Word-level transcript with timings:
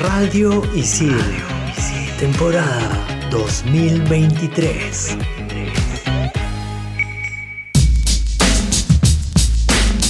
Radio 0.00 0.62
Isil, 0.76 1.18
temporada 2.20 3.28
2023. 3.32 5.16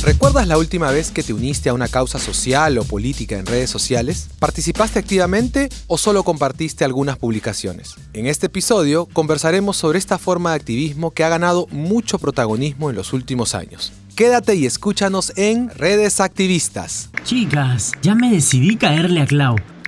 ¿Recuerdas 0.02 0.46
la 0.46 0.58
última 0.58 0.90
vez 0.90 1.10
que 1.10 1.22
te 1.22 1.32
uniste 1.32 1.70
a 1.70 1.74
una 1.74 1.88
causa 1.88 2.18
social 2.18 2.76
o 2.76 2.84
política 2.84 3.38
en 3.38 3.46
redes 3.46 3.70
sociales? 3.70 4.28
¿Participaste 4.38 4.98
activamente 4.98 5.70
o 5.86 5.96
solo 5.96 6.22
compartiste 6.22 6.84
algunas 6.84 7.16
publicaciones? 7.16 7.94
En 8.12 8.26
este 8.26 8.46
episodio 8.46 9.06
conversaremos 9.06 9.78
sobre 9.78 9.98
esta 9.98 10.18
forma 10.18 10.50
de 10.50 10.56
activismo 10.56 11.12
que 11.12 11.24
ha 11.24 11.30
ganado 11.30 11.66
mucho 11.70 12.18
protagonismo 12.18 12.90
en 12.90 12.96
los 12.96 13.14
últimos 13.14 13.54
años. 13.54 13.94
Quédate 14.14 14.54
y 14.54 14.66
escúchanos 14.66 15.32
en 15.36 15.70
Redes 15.70 16.20
Activistas. 16.20 17.08
Chicas, 17.24 17.92
ya 18.02 18.14
me 18.14 18.30
decidí 18.30 18.76
caerle 18.76 19.22
a 19.22 19.26
Clau. 19.26 19.56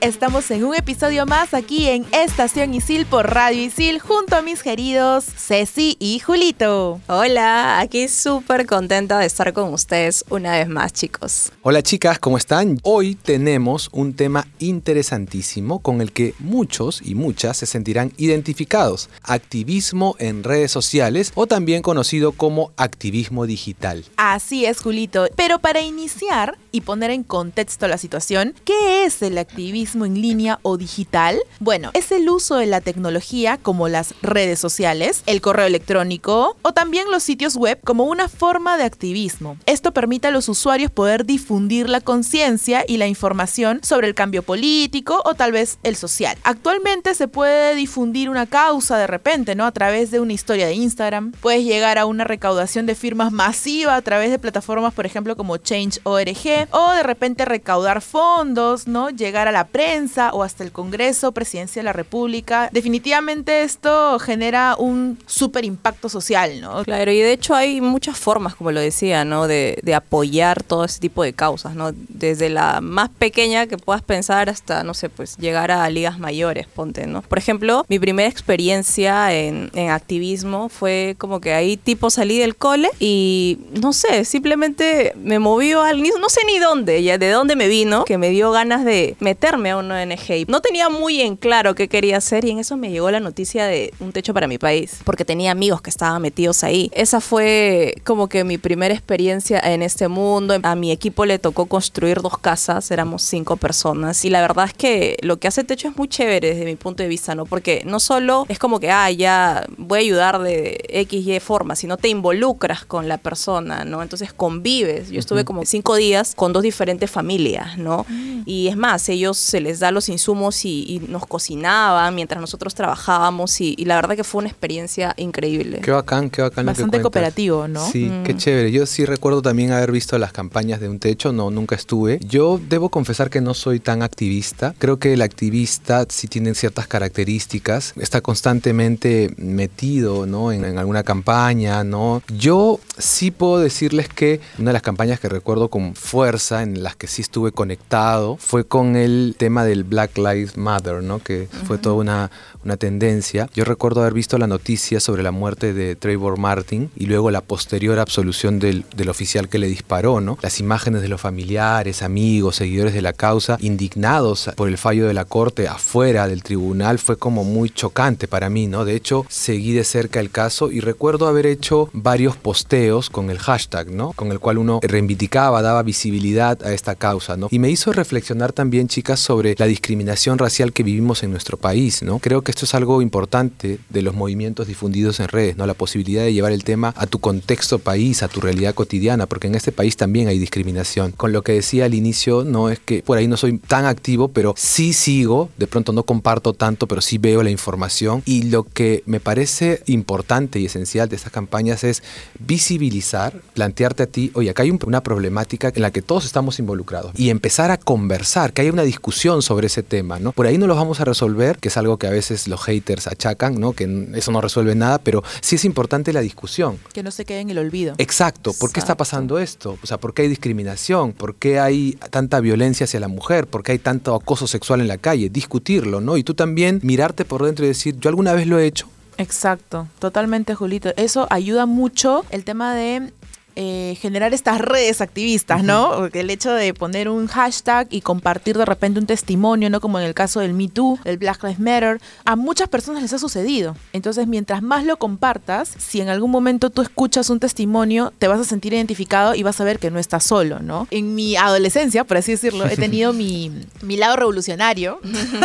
Estamos 0.00 0.50
en 0.50 0.64
un 0.64 0.74
episodio 0.74 1.26
más 1.26 1.54
aquí 1.54 1.86
en 1.86 2.04
Estación 2.12 2.74
Isil 2.74 3.06
por 3.06 3.32
Radio 3.32 3.62
Isil 3.62 3.98
junto 3.98 4.36
a 4.36 4.42
mis 4.42 4.62
queridos 4.62 5.24
Ceci 5.24 5.96
y 5.98 6.18
Julito. 6.18 7.00
Hola, 7.06 7.80
aquí 7.80 8.08
súper 8.08 8.66
contenta 8.66 9.18
de 9.18 9.26
estar 9.26 9.52
con 9.52 9.72
ustedes 9.72 10.24
una 10.28 10.52
vez 10.52 10.68
más, 10.68 10.92
chicos. 10.92 11.52
Hola 11.62 11.82
chicas, 11.82 12.18
¿cómo 12.18 12.36
están? 12.36 12.78
Hoy 12.82 13.14
tenemos 13.14 13.88
un 13.92 14.14
tema 14.14 14.46
interesantísimo 14.58 15.78
con 15.78 16.00
el 16.00 16.12
que 16.12 16.34
muchos 16.40 17.00
y 17.02 17.14
muchas 17.14 17.56
se 17.56 17.66
sentirán 17.66 18.12
identificados. 18.16 19.08
Activismo 19.22 20.16
en 20.18 20.42
redes 20.42 20.72
sociales 20.72 21.32
o 21.36 21.46
también 21.46 21.82
conocido 21.82 22.32
como 22.32 22.72
activismo 22.76 23.46
digital. 23.46 24.04
Así 24.16 24.66
es, 24.66 24.80
Julito. 24.80 25.28
Pero 25.36 25.58
para 25.60 25.80
iniciar 25.80 26.58
y 26.72 26.82
poner 26.82 27.10
en 27.10 27.22
contexto 27.22 27.88
la 27.88 27.98
situación, 27.98 28.54
¿qué 28.64 29.04
es 29.04 29.22
el 29.22 29.38
activismo 29.38 29.85
en 29.94 30.20
línea 30.20 30.58
o 30.62 30.76
digital? 30.76 31.38
Bueno, 31.60 31.90
es 31.94 32.12
el 32.12 32.28
uso 32.28 32.56
de 32.56 32.66
la 32.66 32.80
tecnología 32.80 33.58
como 33.58 33.88
las 33.88 34.14
redes 34.20 34.58
sociales, 34.58 35.22
el 35.26 35.40
correo 35.40 35.66
electrónico 35.66 36.56
o 36.62 36.72
también 36.72 37.10
los 37.10 37.22
sitios 37.22 37.56
web 37.56 37.78
como 37.84 38.04
una 38.04 38.28
forma 38.28 38.76
de 38.76 38.84
activismo. 38.84 39.56
Esto 39.66 39.92
permite 39.92 40.28
a 40.28 40.30
los 40.30 40.48
usuarios 40.48 40.90
poder 40.90 41.24
difundir 41.24 41.88
la 41.88 42.00
conciencia 42.00 42.84
y 42.86 42.96
la 42.96 43.06
información 43.06 43.80
sobre 43.82 44.08
el 44.08 44.14
cambio 44.14 44.42
político 44.42 45.22
o 45.24 45.34
tal 45.34 45.52
vez 45.52 45.78
el 45.82 45.96
social. 45.96 46.36
Actualmente 46.42 47.14
se 47.14 47.28
puede 47.28 47.74
difundir 47.74 48.28
una 48.28 48.46
causa 48.46 48.98
de 48.98 49.06
repente, 49.06 49.54
¿no? 49.54 49.64
A 49.64 49.72
través 49.72 50.10
de 50.10 50.20
una 50.20 50.32
historia 50.32 50.66
de 50.66 50.74
Instagram. 50.74 51.32
Puedes 51.40 51.64
llegar 51.64 51.98
a 51.98 52.06
una 52.06 52.24
recaudación 52.24 52.86
de 52.86 52.94
firmas 52.94 53.32
masiva 53.32 53.94
a 53.96 54.02
través 54.02 54.30
de 54.30 54.38
plataformas, 54.38 54.94
por 54.94 55.06
ejemplo, 55.06 55.36
como 55.36 55.56
Change.org 55.58 56.68
o 56.70 56.92
de 56.92 57.02
repente 57.02 57.44
recaudar 57.44 58.00
fondos, 58.02 58.86
¿no? 58.86 59.10
Llegar 59.10 59.48
a 59.48 59.52
la 59.52 59.68
prensa 59.76 60.30
o 60.32 60.42
hasta 60.42 60.64
el 60.64 60.72
Congreso, 60.72 61.32
Presidencia 61.32 61.80
de 61.80 61.84
la 61.84 61.92
República. 61.92 62.70
Definitivamente 62.72 63.62
esto 63.62 64.18
genera 64.18 64.74
un 64.78 65.18
súper 65.26 65.66
impacto 65.66 66.08
social, 66.08 66.62
¿no? 66.62 66.82
Claro, 66.82 67.12
y 67.12 67.20
de 67.20 67.32
hecho 67.32 67.54
hay 67.54 67.82
muchas 67.82 68.16
formas, 68.18 68.54
como 68.54 68.72
lo 68.72 68.80
decía, 68.80 69.26
¿no? 69.26 69.46
De, 69.46 69.78
de 69.82 69.94
apoyar 69.94 70.62
todo 70.62 70.86
ese 70.86 70.98
tipo 70.98 71.22
de 71.22 71.34
causas, 71.34 71.74
¿no? 71.74 71.92
Desde 71.92 72.48
la 72.48 72.80
más 72.80 73.10
pequeña 73.10 73.66
que 73.66 73.76
puedas 73.76 74.00
pensar 74.00 74.48
hasta, 74.48 74.82
no 74.82 74.94
sé, 74.94 75.10
pues 75.10 75.36
llegar 75.36 75.70
a 75.70 75.90
ligas 75.90 76.18
mayores, 76.18 76.66
ponte, 76.66 77.06
¿no? 77.06 77.20
Por 77.20 77.36
ejemplo, 77.36 77.84
mi 77.90 77.98
primera 77.98 78.30
experiencia 78.30 79.34
en, 79.34 79.70
en 79.74 79.90
activismo 79.90 80.70
fue 80.70 81.16
como 81.18 81.42
que 81.42 81.52
ahí 81.52 81.76
tipo 81.76 82.08
salí 82.08 82.38
del 82.38 82.56
cole 82.56 82.88
y, 82.98 83.58
no 83.78 83.92
sé, 83.92 84.24
simplemente 84.24 85.12
me 85.16 85.38
movió 85.38 85.82
al... 85.82 86.02
No 86.02 86.30
sé 86.30 86.40
ni 86.46 86.58
dónde, 86.58 87.02
ya 87.02 87.18
de 87.18 87.28
dónde 87.28 87.56
me 87.56 87.68
vino, 87.68 88.06
que 88.06 88.16
me 88.16 88.30
dio 88.30 88.52
ganas 88.52 88.82
de 88.86 89.16
meterme 89.20 89.65
a 89.70 89.76
un 89.76 89.90
ONG. 89.90 90.48
No 90.48 90.60
tenía 90.60 90.88
muy 90.88 91.20
en 91.20 91.36
claro 91.36 91.74
qué 91.74 91.88
quería 91.88 92.18
hacer 92.18 92.44
y 92.44 92.50
en 92.50 92.58
eso 92.58 92.76
me 92.76 92.90
llegó 92.90 93.10
la 93.10 93.20
noticia 93.20 93.66
de 93.66 93.92
un 94.00 94.12
techo 94.12 94.34
para 94.34 94.46
mi 94.46 94.58
país, 94.58 95.00
porque 95.04 95.24
tenía 95.24 95.50
amigos 95.50 95.82
que 95.82 95.90
estaban 95.90 96.22
metidos 96.22 96.64
ahí. 96.64 96.90
Esa 96.92 97.20
fue 97.20 97.94
como 98.04 98.28
que 98.28 98.44
mi 98.44 98.58
primera 98.58 98.94
experiencia 98.94 99.60
en 99.60 99.82
este 99.82 100.08
mundo. 100.08 100.56
A 100.62 100.74
mi 100.74 100.90
equipo 100.90 101.24
le 101.24 101.38
tocó 101.38 101.66
construir 101.66 102.20
dos 102.22 102.38
casas, 102.38 102.90
éramos 102.90 103.22
cinco 103.22 103.56
personas 103.56 104.24
y 104.24 104.30
la 104.30 104.40
verdad 104.40 104.66
es 104.66 104.74
que 104.74 105.16
lo 105.22 105.38
que 105.38 105.48
hace 105.48 105.64
techo 105.64 105.88
es 105.88 105.96
muy 105.96 106.08
chévere 106.08 106.54
desde 106.54 106.64
mi 106.64 106.76
punto 106.76 107.02
de 107.02 107.08
vista, 107.08 107.34
¿no? 107.34 107.46
Porque 107.46 107.82
no 107.84 108.00
solo 108.00 108.46
es 108.48 108.58
como 108.58 108.80
que, 108.80 108.90
ah, 108.90 109.10
ya 109.10 109.66
voy 109.76 109.98
a 109.98 110.00
ayudar 110.00 110.38
de 110.40 110.84
X, 110.88 111.26
Y 111.26 111.40
forma, 111.40 111.76
sino 111.76 111.96
te 111.96 112.08
involucras 112.08 112.84
con 112.84 113.08
la 113.08 113.18
persona, 113.18 113.84
¿no? 113.84 114.02
Entonces 114.02 114.32
convives. 114.32 115.10
Yo 115.10 115.18
estuve 115.18 115.44
como 115.44 115.64
cinco 115.64 115.96
días 115.96 116.34
con 116.34 116.52
dos 116.52 116.62
diferentes 116.62 117.10
familias, 117.10 117.78
¿no? 117.78 118.06
Y 118.44 118.68
es 118.68 118.76
más, 118.76 119.08
ellos 119.08 119.54
se 119.56 119.62
les 119.62 119.80
da 119.80 119.90
los 119.90 120.10
insumos 120.10 120.66
y, 120.66 120.84
y 120.86 120.98
nos 121.08 121.24
cocinaban 121.24 122.14
mientras 122.14 122.42
nosotros 122.42 122.74
trabajábamos 122.74 123.58
y, 123.62 123.74
y, 123.78 123.86
la 123.86 123.94
verdad 123.94 124.14
que 124.14 124.22
fue 124.22 124.40
una 124.40 124.50
experiencia 124.50 125.14
increíble. 125.16 125.80
Qué 125.80 125.92
bacán, 125.92 126.28
qué 126.28 126.42
bacán. 126.42 126.66
Bastante 126.66 126.98
lo 126.98 127.00
que 127.00 127.02
cooperativo, 127.04 127.66
¿no? 127.66 127.90
Sí, 127.90 128.04
mm. 128.04 128.24
qué 128.24 128.36
chévere. 128.36 128.70
Yo 128.70 128.84
sí 128.84 129.06
recuerdo 129.06 129.40
también 129.40 129.72
haber 129.72 129.92
visto 129.92 130.18
las 130.18 130.32
campañas 130.32 130.78
de 130.78 130.90
un 130.90 130.98
techo, 130.98 131.32
no, 131.32 131.50
nunca 131.50 131.74
estuve. 131.74 132.20
Yo 132.22 132.60
debo 132.68 132.90
confesar 132.90 133.30
que 133.30 133.40
no 133.40 133.54
soy 133.54 133.80
tan 133.80 134.02
activista. 134.02 134.74
Creo 134.76 134.98
que 134.98 135.14
el 135.14 135.22
activista 135.22 136.04
sí 136.10 136.28
tiene 136.28 136.54
ciertas 136.54 136.86
características, 136.86 137.94
está 137.96 138.20
constantemente 138.20 139.32
metido, 139.38 140.26
¿no? 140.26 140.52
En, 140.52 140.66
en 140.66 140.76
alguna 140.76 141.02
campaña, 141.02 141.82
¿no? 141.82 142.22
Yo 142.28 142.78
sí 142.98 143.30
puedo 143.30 143.58
decirles 143.58 144.10
que 144.10 144.38
una 144.58 144.68
de 144.68 144.74
las 144.74 144.82
campañas 144.82 145.18
que 145.18 145.30
recuerdo 145.30 145.68
con 145.68 145.94
fuerza, 145.94 146.62
en 146.62 146.82
las 146.82 146.94
que 146.94 147.06
sí 147.06 147.22
estuve 147.22 147.52
conectado, 147.52 148.36
fue 148.38 148.66
con 148.66 148.96
el 148.96 149.34
tema 149.46 149.64
del 149.64 149.84
Black 149.84 150.18
Lives 150.18 150.56
Matter, 150.56 151.04
¿no? 151.04 151.20
Que 151.20 151.42
uh 151.42 151.44
-huh. 151.44 151.66
fue 151.66 151.78
toda 151.78 151.94
una, 151.94 152.32
una 152.64 152.76
tendencia. 152.76 153.48
Yo 153.54 153.62
recuerdo 153.64 154.00
haber 154.00 154.12
visto 154.12 154.38
la 154.38 154.48
noticia 154.48 154.98
sobre 154.98 155.22
la 155.22 155.30
muerte 155.30 155.72
de 155.72 155.94
Trayvon 155.94 156.40
Martin 156.40 156.90
y 156.96 157.06
luego 157.06 157.30
la 157.30 157.42
posterior 157.42 158.00
absolución 158.00 158.58
del, 158.58 158.84
del, 158.96 159.08
oficial 159.08 159.48
que 159.48 159.60
le 159.60 159.68
disparó, 159.68 160.20
¿no? 160.20 160.36
Las 160.42 160.58
imágenes 160.58 161.00
de 161.00 161.06
los 161.06 161.20
familiares, 161.20 162.02
amigos, 162.02 162.56
seguidores 162.56 162.92
de 162.92 163.02
la 163.02 163.12
causa, 163.12 163.56
indignados 163.60 164.50
por 164.56 164.66
el 164.68 164.78
fallo 164.78 165.06
de 165.06 165.14
la 165.14 165.24
corte 165.24 165.68
afuera 165.68 166.26
del 166.26 166.42
tribunal, 166.42 166.98
fue 166.98 167.16
como 167.16 167.44
muy 167.44 167.70
chocante 167.70 168.26
para 168.26 168.50
mí, 168.50 168.66
¿no? 168.66 168.84
De 168.84 168.96
hecho, 168.96 169.24
seguí 169.28 169.74
de 169.74 169.84
cerca 169.84 170.18
el 170.18 170.30
caso 170.30 170.72
y 170.72 170.80
recuerdo 170.80 171.28
haber 171.28 171.46
hecho 171.46 171.88
varios 171.92 172.36
posteos 172.36 173.10
con 173.10 173.30
el 173.30 173.38
hashtag, 173.38 173.92
¿no? 173.92 174.12
Con 174.12 174.32
el 174.32 174.40
cual 174.40 174.58
uno 174.58 174.80
reivindicaba, 174.82 175.62
daba 175.62 175.84
visibilidad 175.84 176.60
a 176.66 176.72
esta 176.72 176.96
causa, 176.96 177.36
¿no? 177.36 177.46
Y 177.52 177.60
me 177.60 177.70
hizo 177.70 177.92
reflexionar 177.92 178.52
también, 178.52 178.88
chicas, 178.88 179.20
sobre 179.20 179.35
la 179.42 179.66
discriminación 179.66 180.38
racial 180.38 180.72
que 180.72 180.82
vivimos 180.82 181.22
en 181.22 181.30
nuestro 181.30 181.56
país, 181.56 182.02
¿no? 182.02 182.18
Creo 182.18 182.42
que 182.42 182.50
esto 182.50 182.64
es 182.64 182.74
algo 182.74 183.02
importante 183.02 183.78
de 183.88 184.02
los 184.02 184.14
movimientos 184.14 184.66
difundidos 184.66 185.20
en 185.20 185.28
redes, 185.28 185.56
¿no? 185.56 185.66
La 185.66 185.74
posibilidad 185.74 186.22
de 186.22 186.32
llevar 186.32 186.52
el 186.52 186.64
tema 186.64 186.94
a 186.96 187.06
tu 187.06 187.18
contexto 187.18 187.78
país, 187.78 188.22
a 188.22 188.28
tu 188.28 188.40
realidad 188.40 188.74
cotidiana, 188.74 189.26
porque 189.26 189.46
en 189.46 189.54
este 189.54 189.72
país 189.72 189.96
también 189.96 190.28
hay 190.28 190.38
discriminación. 190.38 191.12
Con 191.12 191.32
lo 191.32 191.42
que 191.42 191.52
decía 191.52 191.84
al 191.84 191.94
inicio, 191.94 192.44
no 192.44 192.70
es 192.70 192.78
que 192.78 193.02
por 193.02 193.18
ahí 193.18 193.28
no 193.28 193.36
soy 193.36 193.58
tan 193.58 193.84
activo, 193.84 194.28
pero 194.28 194.54
sí 194.56 194.92
sigo, 194.92 195.50
de 195.56 195.66
pronto 195.66 195.92
no 195.92 196.02
comparto 196.02 196.52
tanto, 196.52 196.86
pero 196.86 197.00
sí 197.00 197.18
veo 197.18 197.42
la 197.42 197.50
información 197.50 198.22
y 198.24 198.44
lo 198.44 198.64
que 198.64 199.02
me 199.06 199.20
parece 199.20 199.82
importante 199.86 200.58
y 200.58 200.66
esencial 200.66 201.08
de 201.08 201.16
estas 201.16 201.32
campañas 201.32 201.84
es 201.84 202.02
visibilizar, 202.38 203.40
plantearte 203.54 204.04
a 204.04 204.06
ti, 204.06 204.30
oye, 204.34 204.50
acá 204.50 204.62
hay 204.62 204.70
una 204.70 205.02
problemática 205.02 205.72
en 205.74 205.82
la 205.82 205.90
que 205.90 206.02
todos 206.02 206.24
estamos 206.24 206.58
involucrados 206.58 207.12
y 207.16 207.30
empezar 207.30 207.70
a 207.70 207.78
conversar, 207.78 208.52
que 208.52 208.62
haya 208.62 208.72
una 208.72 208.82
discusión 208.82 209.25
sobre 209.42 209.66
ese 209.66 209.82
tema, 209.82 210.18
¿no? 210.18 210.32
Por 210.32 210.46
ahí 210.46 210.58
no 210.58 210.66
lo 210.66 210.74
vamos 210.74 211.00
a 211.00 211.04
resolver, 211.04 211.58
que 211.58 211.68
es 211.68 211.76
algo 211.76 211.96
que 211.96 212.06
a 212.06 212.10
veces 212.10 212.48
los 212.48 212.62
haters 212.62 213.06
achacan, 213.06 213.58
¿no? 213.58 213.72
Que 213.72 214.08
eso 214.14 214.30
no 214.30 214.40
resuelve 214.40 214.74
nada, 214.74 214.98
pero 214.98 215.22
sí 215.40 215.56
es 215.56 215.64
importante 215.64 216.12
la 216.12 216.20
discusión. 216.20 216.78
Que 216.92 217.02
no 217.02 217.10
se 217.10 217.24
quede 217.24 217.40
en 217.40 217.50
el 217.50 217.58
olvido. 217.58 217.94
Exacto. 217.98 218.52
¿Por 218.58 218.72
qué 218.72 218.80
está 218.80 218.96
pasando 218.96 219.38
esto? 219.38 219.78
O 219.82 219.86
sea, 219.86 219.98
¿por 219.98 220.14
qué 220.14 220.22
hay 220.22 220.28
discriminación? 220.28 221.12
¿Por 221.12 221.34
qué 221.34 221.58
hay 221.58 221.98
tanta 222.10 222.40
violencia 222.40 222.84
hacia 222.84 223.00
la 223.00 223.08
mujer? 223.08 223.46
¿Por 223.46 223.62
qué 223.62 223.72
hay 223.72 223.78
tanto 223.78 224.14
acoso 224.14 224.46
sexual 224.46 224.80
en 224.80 224.88
la 224.88 224.98
calle? 224.98 225.28
Discutirlo, 225.28 226.00
¿no? 226.00 226.16
Y 226.16 226.22
tú 226.22 226.34
también 226.34 226.80
mirarte 226.82 227.24
por 227.24 227.44
dentro 227.44 227.64
y 227.64 227.68
decir, 227.68 227.98
yo 227.98 228.08
alguna 228.08 228.32
vez 228.32 228.46
lo 228.46 228.58
he 228.58 228.66
hecho. 228.66 228.88
Exacto, 229.18 229.88
totalmente, 229.98 230.54
Julito. 230.54 230.92
Eso 230.96 231.26
ayuda 231.30 231.66
mucho 231.66 232.24
el 232.30 232.44
tema 232.44 232.74
de 232.74 233.12
eh, 233.56 233.96
generar 234.00 234.34
estas 234.34 234.60
redes 234.60 235.00
activistas, 235.00 235.64
¿no? 235.64 235.92
Porque 235.96 236.20
El 236.20 236.30
hecho 236.30 236.52
de 236.52 236.74
poner 236.74 237.08
un 237.08 237.26
hashtag 237.26 237.88
y 237.90 238.02
compartir 238.02 238.56
de 238.58 238.64
repente 238.66 239.00
un 239.00 239.06
testimonio, 239.06 239.70
¿no? 239.70 239.80
Como 239.80 239.98
en 239.98 240.04
el 240.06 240.14
caso 240.14 240.40
del 240.40 240.52
Me 240.52 240.68
Too, 240.68 240.98
el 241.04 241.16
Black 241.16 241.42
Lives 241.42 241.58
Matter, 241.58 242.00
a 242.24 242.36
muchas 242.36 242.68
personas 242.68 243.02
les 243.02 243.12
ha 243.12 243.18
sucedido. 243.18 243.76
Entonces, 243.92 244.26
mientras 244.26 244.62
más 244.62 244.84
lo 244.84 244.98
compartas, 244.98 245.72
si 245.78 246.00
en 246.00 246.08
algún 246.08 246.30
momento 246.30 246.70
tú 246.70 246.82
escuchas 246.82 247.30
un 247.30 247.40
testimonio, 247.40 248.12
te 248.18 248.28
vas 248.28 248.40
a 248.40 248.44
sentir 248.44 248.74
identificado 248.74 249.34
y 249.34 249.42
vas 249.42 249.60
a 249.60 249.64
ver 249.64 249.78
que 249.78 249.90
no 249.90 249.98
estás 249.98 250.24
solo, 250.24 250.60
¿no? 250.60 250.86
En 250.90 251.14
mi 251.14 251.36
adolescencia, 251.36 252.04
por 252.04 252.18
así 252.18 252.32
decirlo, 252.32 252.66
he 252.66 252.76
tenido 252.76 253.12
mi, 253.12 253.50
mi 253.82 253.96
lado 253.96 254.16
revolucionario. 254.16 255.00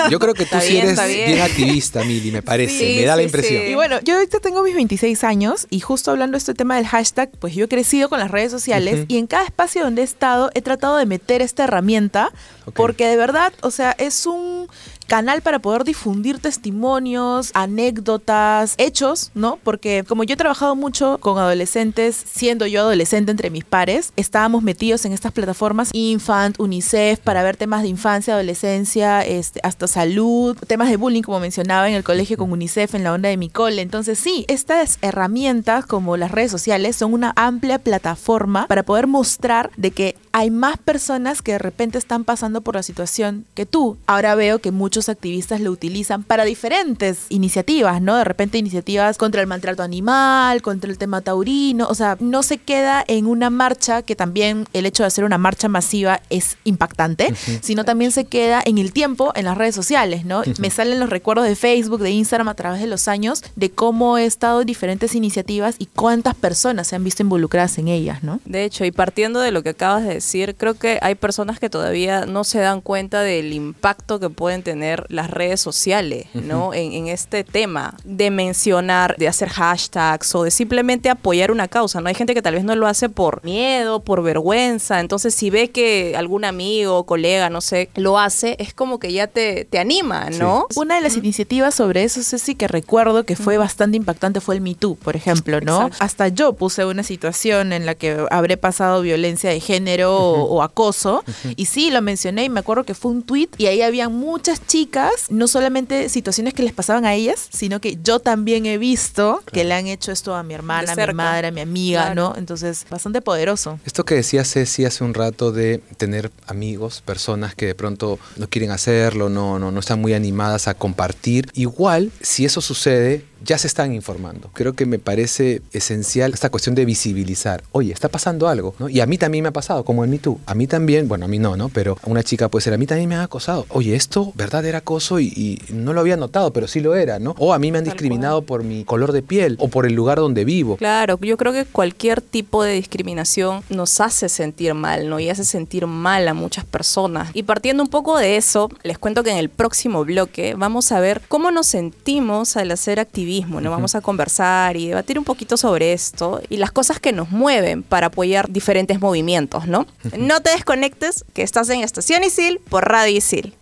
Yo 0.09 0.19
creo 0.19 0.33
que 0.33 0.45
tú 0.51 0.57
sí 0.61 0.73
bien, 0.73 0.85
eres 0.87 1.07
bien. 1.07 1.27
bien. 1.31 1.41
activista, 1.41 2.03
Mili, 2.03 2.31
me 2.31 2.41
parece. 2.41 2.77
Sí, 2.77 2.95
me 2.99 3.05
da 3.05 3.15
la 3.15 3.23
impresión. 3.23 3.61
sí. 3.63 3.71
Y 3.71 3.75
bueno, 3.75 3.99
yo 4.03 4.15
ahorita 4.15 4.39
tengo 4.39 4.63
mis 4.63 4.75
26 4.75 5.23
años 5.23 5.67
y 5.69 5.79
justo 5.79 6.11
hablando 6.11 6.33
de 6.35 6.39
este 6.39 6.53
tema 6.53 6.75
del 6.75 6.87
hashtag, 6.87 7.31
pues 7.39 7.55
yo 7.55 7.65
he 7.65 7.67
con 8.09 8.19
las 8.19 8.31
redes 8.31 8.51
sociales 8.51 9.05
y 9.07 9.17
en 9.17 9.27
cada 9.27 9.43
espacio 9.43 9.83
donde 9.83 10.01
he 10.01 10.05
estado 10.05 10.49
he 10.53 10.61
tratado 10.61 10.97
de 10.97 11.05
meter 11.05 11.41
esta 11.41 11.63
herramienta 11.65 12.31
porque 12.73 13.07
de 13.07 13.17
verdad, 13.17 13.53
o 13.61 13.71
sea, 13.71 13.95
es 13.97 14.25
un 14.25 14.67
canal 15.11 15.41
para 15.41 15.59
poder 15.59 15.83
difundir 15.83 16.39
testimonios, 16.39 17.51
anécdotas, 17.53 18.75
hechos, 18.77 19.31
¿no? 19.35 19.59
Porque 19.61 20.05
como 20.07 20.23
yo 20.23 20.35
he 20.35 20.37
trabajado 20.37 20.73
mucho 20.77 21.17
con 21.19 21.37
adolescentes, 21.37 22.15
siendo 22.15 22.65
yo 22.65 22.79
adolescente 22.79 23.29
entre 23.29 23.49
mis 23.49 23.65
pares, 23.65 24.13
estábamos 24.15 24.63
metidos 24.63 25.03
en 25.03 25.11
estas 25.11 25.33
plataformas 25.33 25.89
Infant, 25.91 26.57
UNICEF, 26.61 27.19
para 27.19 27.43
ver 27.43 27.57
temas 27.57 27.81
de 27.81 27.89
infancia, 27.89 28.35
adolescencia, 28.35 29.21
este, 29.25 29.59
hasta 29.63 29.85
salud, 29.85 30.55
temas 30.65 30.87
de 30.89 30.95
bullying, 30.95 31.23
como 31.23 31.41
mencionaba 31.41 31.89
en 31.89 31.95
el 31.95 32.05
colegio 32.05 32.37
con 32.37 32.49
UNICEF, 32.49 32.95
en 32.95 33.03
la 33.03 33.11
onda 33.11 33.27
de 33.27 33.35
mi 33.35 33.49
cole. 33.49 33.81
Entonces, 33.81 34.17
sí, 34.17 34.45
estas 34.47 34.97
herramientas 35.01 35.85
como 35.85 36.15
las 36.15 36.31
redes 36.31 36.51
sociales 36.51 36.95
son 36.95 37.13
una 37.13 37.33
amplia 37.35 37.79
plataforma 37.79 38.65
para 38.67 38.83
poder 38.83 39.07
mostrar 39.07 39.71
de 39.75 39.91
que 39.91 40.15
hay 40.31 40.51
más 40.51 40.77
personas 40.77 41.41
que 41.41 41.51
de 41.51 41.59
repente 41.59 41.97
están 41.97 42.23
pasando 42.23 42.61
por 42.61 42.75
la 42.75 42.83
situación 42.83 43.45
que 43.53 43.65
tú. 43.65 43.97
Ahora 44.07 44.35
veo 44.35 44.59
que 44.59 44.71
muchos 44.71 45.00
activistas 45.09 45.61
lo 45.61 45.71
utilizan 45.71 46.23
para 46.23 46.45
diferentes 46.45 47.25
iniciativas, 47.29 48.01
¿no? 48.01 48.15
De 48.15 48.23
repente 48.23 48.57
iniciativas 48.57 49.17
contra 49.17 49.41
el 49.41 49.47
maltrato 49.47 49.83
animal, 49.83 50.61
contra 50.61 50.89
el 50.89 50.97
tema 50.97 51.21
taurino, 51.21 51.87
o 51.87 51.95
sea, 51.95 52.17
no 52.19 52.43
se 52.43 52.57
queda 52.57 53.03
en 53.07 53.25
una 53.25 53.49
marcha, 53.49 54.01
que 54.01 54.15
también 54.15 54.65
el 54.73 54.85
hecho 54.85 55.03
de 55.03 55.07
hacer 55.07 55.23
una 55.23 55.37
marcha 55.37 55.67
masiva 55.67 56.21
es 56.29 56.57
impactante, 56.63 57.33
sino 57.61 57.85
también 57.85 58.11
se 58.11 58.25
queda 58.25 58.61
en 58.65 58.77
el 58.77 58.93
tiempo, 58.93 59.31
en 59.35 59.45
las 59.45 59.57
redes 59.57 59.75
sociales, 59.75 60.25
¿no? 60.25 60.43
Me 60.59 60.69
salen 60.69 60.99
los 60.99 61.09
recuerdos 61.09 61.45
de 61.45 61.55
Facebook, 61.55 62.01
de 62.01 62.11
Instagram 62.11 62.47
a 62.47 62.55
través 62.55 62.81
de 62.81 62.87
los 62.87 63.07
años, 63.07 63.43
de 63.55 63.71
cómo 63.71 64.17
he 64.17 64.25
estado 64.25 64.61
en 64.61 64.67
diferentes 64.67 65.15
iniciativas 65.15 65.75
y 65.79 65.87
cuántas 65.87 66.35
personas 66.35 66.87
se 66.87 66.95
han 66.95 67.03
visto 67.03 67.23
involucradas 67.23 67.77
en 67.77 67.87
ellas, 67.87 68.23
¿no? 68.23 68.39
De 68.45 68.63
hecho, 68.63 68.85
y 68.85 68.91
partiendo 68.91 69.39
de 69.39 69.51
lo 69.51 69.63
que 69.63 69.69
acabas 69.69 70.03
de 70.03 70.15
decir, 70.15 70.55
creo 70.57 70.75
que 70.75 70.99
hay 71.01 71.15
personas 71.15 71.59
que 71.59 71.69
todavía 71.69 72.25
no 72.25 72.43
se 72.43 72.59
dan 72.59 72.81
cuenta 72.81 73.21
del 73.21 73.53
impacto 73.53 74.19
que 74.19 74.29
pueden 74.29 74.63
tener 74.63 74.80
las 75.09 75.29
redes 75.29 75.59
sociales, 75.59 76.27
¿no? 76.33 76.73
en, 76.73 76.93
en 76.93 77.07
este 77.07 77.43
tema 77.43 77.95
de 78.03 78.31
mencionar, 78.31 79.15
de 79.17 79.27
hacer 79.27 79.49
hashtags 79.49 80.35
o 80.35 80.43
de 80.43 80.51
simplemente 80.51 81.09
apoyar 81.09 81.51
una 81.51 81.67
causa, 81.67 82.01
¿no? 82.01 82.09
Hay 82.09 82.15
gente 82.15 82.33
que 82.33 82.41
tal 82.41 82.55
vez 82.55 82.63
no 82.63 82.75
lo 82.75 82.87
hace 82.87 83.09
por 83.09 83.43
miedo, 83.43 84.01
por 84.01 84.23
vergüenza, 84.23 84.99
entonces 84.99 85.33
si 85.33 85.49
ve 85.49 85.69
que 85.71 86.15
algún 86.17 86.45
amigo 86.45 87.05
colega, 87.05 87.49
no 87.49 87.61
sé, 87.61 87.89
lo 87.95 88.19
hace, 88.19 88.55
es 88.59 88.73
como 88.73 88.99
que 88.99 89.13
ya 89.13 89.27
te, 89.27 89.65
te 89.65 89.79
anima, 89.79 90.29
¿no? 90.29 90.67
Una 90.75 90.95
de 90.95 91.01
las 91.01 91.17
iniciativas 91.17 91.75
sobre 91.75 92.03
eso, 92.03 92.21
Ceci, 92.23 92.55
que 92.55 92.67
recuerdo 92.67 93.23
que 93.23 93.35
fue 93.35 93.57
bastante 93.57 93.97
impactante 93.97 94.41
fue 94.41 94.55
el 94.55 94.61
Me 94.61 94.75
Too, 94.75 94.95
por 94.95 95.15
ejemplo, 95.15 95.61
¿no? 95.61 95.87
Exacto. 95.87 95.97
Hasta 96.03 96.27
yo 96.27 96.53
puse 96.53 96.85
una 96.85 97.03
situación 97.03 97.73
en 97.73 97.85
la 97.85 97.95
que 97.95 98.25
habré 98.29 98.57
pasado 98.57 99.01
violencia 99.01 99.49
de 99.49 99.59
género 99.59 100.15
o, 100.15 100.43
o 100.43 100.63
acoso, 100.63 101.23
y 101.55 101.65
sí, 101.65 101.91
lo 101.91 102.01
mencioné 102.01 102.45
y 102.45 102.49
me 102.49 102.59
acuerdo 102.59 102.83
que 102.83 102.93
fue 102.93 103.11
un 103.11 103.23
tweet 103.23 103.49
y 103.57 103.67
ahí 103.67 103.81
había 103.81 104.09
muchas 104.09 104.61
chicas, 104.71 105.25
no 105.29 105.49
solamente 105.49 106.07
situaciones 106.07 106.53
que 106.53 106.63
les 106.63 106.71
pasaban 106.71 107.03
a 107.05 107.13
ellas, 107.13 107.49
sino 107.51 107.81
que 107.81 107.97
yo 108.01 108.19
también 108.19 108.65
he 108.65 108.77
visto 108.77 109.43
que 109.51 109.65
le 109.65 109.73
han 109.73 109.87
hecho 109.87 110.13
esto 110.13 110.33
a 110.33 110.43
mi 110.43 110.53
hermana, 110.53 110.93
a 110.93 111.07
mi 111.07 111.13
madre, 111.13 111.47
a 111.47 111.51
mi 111.51 111.59
amiga, 111.59 112.05
Claro. 112.05 112.29
¿no? 112.29 112.35
Entonces, 112.37 112.85
bastante 112.89 113.21
poderoso. 113.21 113.79
Esto 113.85 114.05
que 114.05 114.15
decía 114.15 114.45
Ceci 114.45 114.85
hace 114.85 115.03
un 115.03 115.13
rato 115.13 115.51
de 115.51 115.79
tener 115.97 116.31
amigos, 116.47 117.03
personas 117.05 117.53
que 117.53 117.65
de 117.65 117.75
pronto 117.75 118.17
no 118.37 118.47
quieren 118.47 118.71
hacerlo, 118.71 119.27
no, 119.27 119.59
no, 119.59 119.71
no 119.71 119.79
están 119.81 119.99
muy 119.99 120.13
animadas 120.13 120.69
a 120.69 120.73
compartir. 120.73 121.49
Igual, 121.53 122.11
si 122.21 122.45
eso 122.45 122.61
sucede, 122.61 123.25
ya 123.43 123.57
se 123.57 123.67
están 123.67 123.93
informando. 123.93 124.49
Creo 124.53 124.73
que 124.73 124.85
me 124.85 124.99
parece 124.99 125.61
esencial 125.73 126.33
esta 126.33 126.49
cuestión 126.49 126.75
de 126.75 126.85
visibilizar. 126.85 127.63
Oye, 127.71 127.91
está 127.93 128.09
pasando 128.09 128.47
algo, 128.47 128.75
¿no? 128.79 128.89
Y 128.89 128.99
a 128.99 129.05
mí 129.05 129.17
también 129.17 129.43
me 129.43 129.49
ha 129.49 129.53
pasado, 129.53 129.83
como 129.83 130.03
en 130.03 130.09
Me 130.09 130.19
Too. 130.19 130.39
A 130.45 130.55
mí 130.55 130.67
también, 130.67 131.07
bueno, 131.07 131.25
a 131.25 131.27
mí 131.27 131.39
no, 131.39 131.55
¿no? 131.55 131.69
Pero 131.69 131.97
a 132.01 132.09
una 132.09 132.23
chica 132.23 132.49
puede 132.49 132.63
ser, 132.63 132.73
a 132.73 132.77
mí 132.77 132.85
también 132.85 133.09
me 133.09 133.15
han 133.15 133.21
acosado. 133.21 133.65
Oye, 133.69 133.95
esto, 133.95 134.31
¿verdad? 134.35 134.65
Era 134.65 134.79
acoso 134.79 135.19
y, 135.19 135.27
y 135.27 135.61
no 135.73 135.93
lo 135.93 136.01
había 136.01 136.17
notado, 136.17 136.53
pero 136.53 136.67
sí 136.67 136.79
lo 136.79 136.95
era, 136.95 137.19
¿no? 137.19 137.35
O 137.37 137.53
a 137.53 137.59
mí 137.59 137.71
me 137.71 137.77
han 137.77 137.83
discriminado 137.83 138.41
por 138.43 138.63
mi 138.63 138.83
color 138.83 139.11
de 139.11 139.21
piel 139.21 139.55
o 139.59 139.67
por 139.67 139.85
el 139.85 139.93
lugar 139.93 140.19
donde 140.19 140.45
vivo. 140.45 140.77
Claro, 140.77 141.19
yo 141.21 141.37
creo 141.37 141.53
que 141.53 141.65
cualquier 141.65 142.21
tipo 142.21 142.63
de 142.63 142.73
discriminación 142.73 143.63
nos 143.69 143.99
hace 144.01 144.29
sentir 144.29 144.73
mal, 144.73 145.09
¿no? 145.09 145.19
Y 145.19 145.29
hace 145.29 145.43
sentir 145.43 145.87
mal 145.87 146.27
a 146.27 146.33
muchas 146.33 146.65
personas. 146.65 147.29
Y 147.33 147.43
partiendo 147.43 147.83
un 147.83 147.89
poco 147.89 148.17
de 148.17 148.37
eso, 148.37 148.69
les 148.83 148.97
cuento 148.97 149.23
que 149.23 149.31
en 149.31 149.37
el 149.37 149.49
próximo 149.49 150.03
bloque 150.05 150.55
vamos 150.55 150.91
a 150.91 150.99
ver 150.99 151.21
cómo 151.27 151.51
nos 151.51 151.67
sentimos 151.67 152.57
al 152.57 152.71
hacer 152.71 152.99
activismo, 153.31 153.61
¿no? 153.61 153.71
Vamos 153.71 153.95
a 153.95 154.01
conversar 154.01 154.75
y 154.75 154.89
debatir 154.89 155.17
un 155.17 155.23
poquito 155.23 155.55
sobre 155.55 155.93
esto 155.93 156.41
y 156.49 156.57
las 156.57 156.71
cosas 156.71 156.99
que 156.99 157.13
nos 157.13 157.29
mueven 157.29 157.81
para 157.83 158.07
apoyar 158.07 158.49
diferentes 158.49 158.99
movimientos, 158.99 159.67
¿no? 159.67 159.85
No 160.17 160.41
te 160.41 160.51
desconectes, 160.51 161.23
que 161.33 161.43
estás 161.43 161.69
en 161.69 161.81
Estación 161.81 162.23
Isil 162.23 162.59
por 162.69 162.89
Radio 162.89 163.17
Isil. 163.17 163.55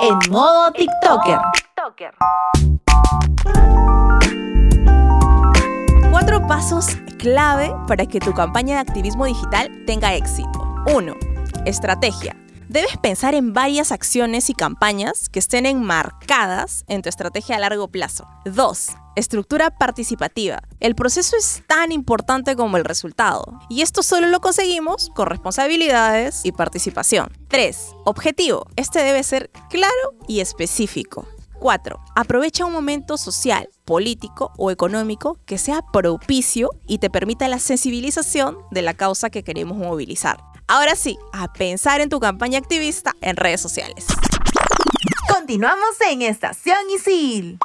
En 0.00 0.18
modo 0.30 0.72
TikToker. 0.72 1.38
Cuatro 6.10 6.46
pasos 6.46 6.86
clave 7.18 7.74
para 7.86 8.06
que 8.06 8.18
tu 8.18 8.32
campaña 8.32 8.76
de 8.76 8.80
activismo 8.80 9.26
digital 9.26 9.70
tenga 9.86 10.14
éxito. 10.14 10.74
1. 10.86 11.14
Estrategia. 11.66 12.34
Debes 12.74 12.96
pensar 12.96 13.36
en 13.36 13.52
varias 13.52 13.92
acciones 13.92 14.50
y 14.50 14.52
campañas 14.52 15.28
que 15.28 15.38
estén 15.38 15.64
enmarcadas 15.64 16.84
en 16.88 17.02
tu 17.02 17.08
estrategia 17.08 17.54
a 17.54 17.60
largo 17.60 17.86
plazo. 17.86 18.26
2. 18.46 18.88
Estructura 19.14 19.70
participativa. 19.70 20.60
El 20.80 20.96
proceso 20.96 21.36
es 21.36 21.62
tan 21.68 21.92
importante 21.92 22.56
como 22.56 22.76
el 22.76 22.84
resultado. 22.84 23.60
Y 23.68 23.82
esto 23.82 24.02
solo 24.02 24.26
lo 24.26 24.40
conseguimos 24.40 25.08
con 25.14 25.28
responsabilidades 25.28 26.44
y 26.44 26.50
participación. 26.50 27.28
3. 27.46 27.94
Objetivo. 28.06 28.66
Este 28.74 29.04
debe 29.04 29.22
ser 29.22 29.52
claro 29.70 29.94
y 30.26 30.40
específico. 30.40 31.28
4. 31.60 32.00
Aprovecha 32.16 32.66
un 32.66 32.72
momento 32.72 33.18
social, 33.18 33.68
político 33.84 34.50
o 34.58 34.72
económico 34.72 35.38
que 35.46 35.58
sea 35.58 35.82
propicio 35.92 36.70
y 36.88 36.98
te 36.98 37.08
permita 37.08 37.46
la 37.46 37.60
sensibilización 37.60 38.58
de 38.72 38.82
la 38.82 38.94
causa 38.94 39.30
que 39.30 39.44
queremos 39.44 39.78
movilizar. 39.78 40.38
Ahora 40.66 40.96
sí, 40.96 41.18
a 41.32 41.52
pensar 41.52 42.00
en 42.00 42.08
tu 42.08 42.20
campaña 42.20 42.58
activista 42.58 43.14
en 43.20 43.36
redes 43.36 43.60
sociales. 43.60 44.06
Continuamos 45.28 46.00
en 46.10 46.22
Estación 46.22 46.78
Isil. 46.90 47.58